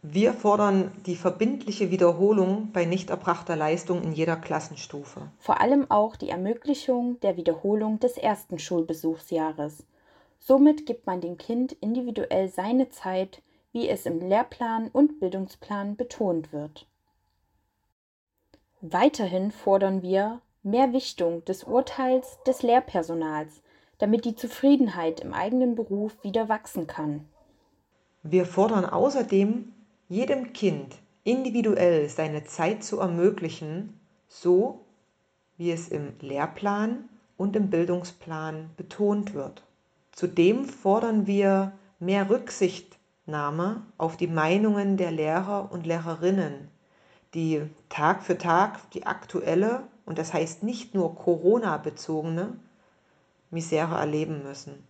Wir 0.00 0.32
fordern 0.32 0.90
die 1.04 1.16
verbindliche 1.16 1.90
Wiederholung 1.90 2.72
bei 2.72 2.86
nicht 2.86 3.10
erbrachter 3.10 3.56
Leistung 3.56 4.02
in 4.02 4.12
jeder 4.12 4.36
Klassenstufe. 4.36 5.30
Vor 5.38 5.60
allem 5.60 5.90
auch 5.90 6.16
die 6.16 6.30
Ermöglichung 6.30 7.20
der 7.20 7.36
Wiederholung 7.36 8.00
des 8.00 8.16
ersten 8.16 8.58
Schulbesuchsjahres. 8.58 9.84
Somit 10.40 10.86
gibt 10.86 11.06
man 11.06 11.20
dem 11.20 11.36
Kind 11.36 11.72
individuell 11.80 12.48
seine 12.48 12.88
Zeit, 12.88 13.42
wie 13.72 13.88
es 13.88 14.06
im 14.06 14.20
Lehrplan 14.20 14.88
und 14.88 15.20
Bildungsplan 15.20 15.96
betont 15.96 16.52
wird. 16.52 16.86
Weiterhin 18.80 19.52
fordern 19.52 20.02
wir 20.02 20.40
mehr 20.62 20.92
Wichtung 20.92 21.44
des 21.44 21.64
Urteils 21.64 22.38
des 22.46 22.62
Lehrpersonals, 22.62 23.60
damit 23.98 24.24
die 24.24 24.34
Zufriedenheit 24.34 25.20
im 25.20 25.34
eigenen 25.34 25.74
Beruf 25.74 26.24
wieder 26.24 26.48
wachsen 26.48 26.86
kann. 26.86 27.28
Wir 28.22 28.46
fordern 28.46 28.86
außerdem 28.86 29.72
jedem 30.08 30.52
Kind 30.54 30.96
individuell 31.22 32.08
seine 32.08 32.44
Zeit 32.44 32.82
zu 32.82 32.98
ermöglichen, 32.98 34.00
so 34.26 34.80
wie 35.58 35.70
es 35.70 35.88
im 35.88 36.14
Lehrplan 36.20 37.08
und 37.36 37.54
im 37.56 37.68
Bildungsplan 37.68 38.70
betont 38.78 39.34
wird. 39.34 39.62
Zudem 40.20 40.66
fordern 40.66 41.26
wir 41.26 41.72
mehr 41.98 42.28
Rücksichtnahme 42.28 43.80
auf 43.96 44.18
die 44.18 44.26
Meinungen 44.26 44.98
der 44.98 45.12
Lehrer 45.12 45.72
und 45.72 45.86
Lehrerinnen, 45.86 46.68
die 47.32 47.62
Tag 47.88 48.22
für 48.22 48.36
Tag 48.36 48.90
die 48.90 49.06
aktuelle 49.06 49.84
und 50.04 50.18
das 50.18 50.34
heißt 50.34 50.62
nicht 50.62 50.94
nur 50.94 51.14
Corona-bezogene 51.14 52.52
Misere 53.48 53.94
erleben 53.94 54.42
müssen. 54.42 54.86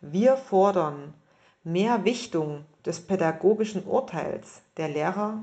Wir 0.00 0.38
fordern 0.38 1.12
mehr 1.62 2.06
Wichtung 2.06 2.64
des 2.86 3.06
pädagogischen 3.06 3.84
Urteils 3.84 4.62
der 4.78 4.88
Lehrer 4.88 5.42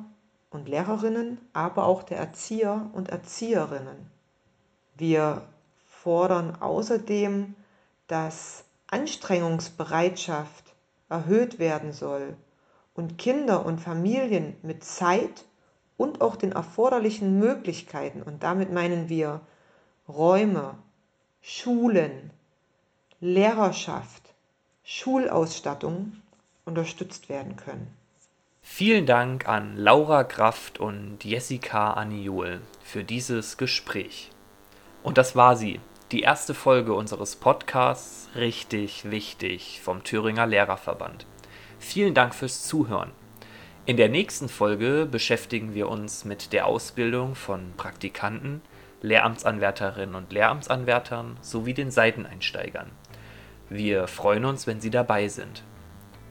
und 0.49 0.67
Lehrerinnen, 0.67 1.37
aber 1.53 1.85
auch 1.85 2.01
der 2.01 2.17
Erzieher 2.17 2.89
und 2.93 3.09
Erzieherinnen. 3.09 4.09
Wir 4.95 5.43
fordern 5.85 6.57
außerdem, 6.59 7.53
dass 8.13 8.63
Anstrengungsbereitschaft 8.91 10.75
erhöht 11.09 11.57
werden 11.57 11.93
soll 11.93 12.37
und 12.93 13.17
Kinder 13.17 13.65
und 13.65 13.79
Familien 13.79 14.55
mit 14.61 14.83
Zeit 14.83 15.45
und 15.97 16.21
auch 16.21 16.35
den 16.35 16.51
erforderlichen 16.51 17.39
Möglichkeiten, 17.39 18.21
und 18.21 18.43
damit 18.43 18.71
meinen 18.71 19.09
wir 19.09 19.41
Räume, 20.07 20.75
Schulen, 21.41 22.29
Lehrerschaft, 23.19 24.35
Schulausstattung 24.83 26.17
unterstützt 26.65 27.29
werden 27.29 27.55
können. 27.55 27.87
Vielen 28.61 29.07
Dank 29.07 29.47
an 29.47 29.75
Laura 29.75 30.23
Kraft 30.23 30.79
und 30.79 31.23
Jessica 31.23 31.93
Aniol 31.93 32.61
für 32.83 33.03
dieses 33.03 33.57
Gespräch. 33.57 34.29
Und 35.01 35.17
das 35.17 35.35
war 35.35 35.55
sie, 35.55 35.79
die 36.13 36.21
erste 36.21 36.53
Folge 36.53 36.93
unseres 36.93 37.35
Podcasts 37.35 38.29
Richtig 38.35 39.09
Wichtig 39.09 39.81
vom 39.83 40.03
Thüringer 40.03 40.45
Lehrerverband. 40.45 41.25
Vielen 41.79 42.13
Dank 42.13 42.35
fürs 42.35 42.61
Zuhören. 42.67 43.09
In 43.87 43.97
der 43.97 44.09
nächsten 44.09 44.47
Folge 44.47 45.07
beschäftigen 45.09 45.73
wir 45.73 45.89
uns 45.89 46.23
mit 46.23 46.53
der 46.53 46.67
Ausbildung 46.67 47.33
von 47.33 47.73
Praktikanten, 47.77 48.61
Lehramtsanwärterinnen 49.01 50.13
und 50.13 50.31
Lehramtsanwärtern 50.31 51.37
sowie 51.41 51.73
den 51.73 51.89
Seiteneinsteigern. 51.89 52.91
Wir 53.67 54.07
freuen 54.07 54.45
uns, 54.45 54.67
wenn 54.67 54.81
Sie 54.81 54.91
dabei 54.91 55.29
sind. 55.29 55.63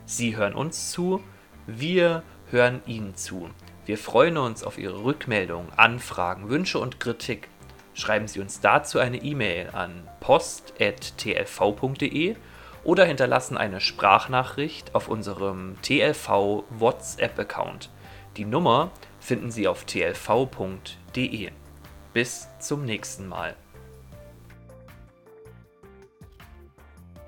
Sie 0.04 0.36
hören 0.36 0.54
uns 0.54 0.92
zu, 0.92 1.20
wir 1.66 2.22
hören 2.52 2.82
Ihnen 2.86 3.16
zu. 3.16 3.50
Wir 3.84 3.98
freuen 3.98 4.38
uns 4.38 4.62
auf 4.62 4.78
Ihre 4.78 5.02
Rückmeldungen, 5.02 5.72
Anfragen, 5.76 6.50
Wünsche 6.50 6.78
und 6.78 7.00
Kritik. 7.00 7.48
Schreiben 7.94 8.26
Sie 8.28 8.40
uns 8.40 8.60
dazu 8.60 8.98
eine 8.98 9.18
E-Mail 9.18 9.70
an 9.72 10.08
post.tlv.de 10.20 10.86
oder 12.84 13.04
hinterlassen 13.04 13.56
eine 13.56 13.80
Sprachnachricht 13.80 14.94
auf 14.94 15.08
unserem 15.08 15.76
TLV 15.82 16.64
WhatsApp-Account. 16.70 17.90
Die 18.36 18.44
Nummer 18.44 18.90
finden 19.20 19.50
Sie 19.50 19.68
auf 19.68 19.84
tlv.de. 19.84 21.50
Bis 22.12 22.48
zum 22.58 22.84
nächsten 22.84 23.28
Mal. 23.28 23.54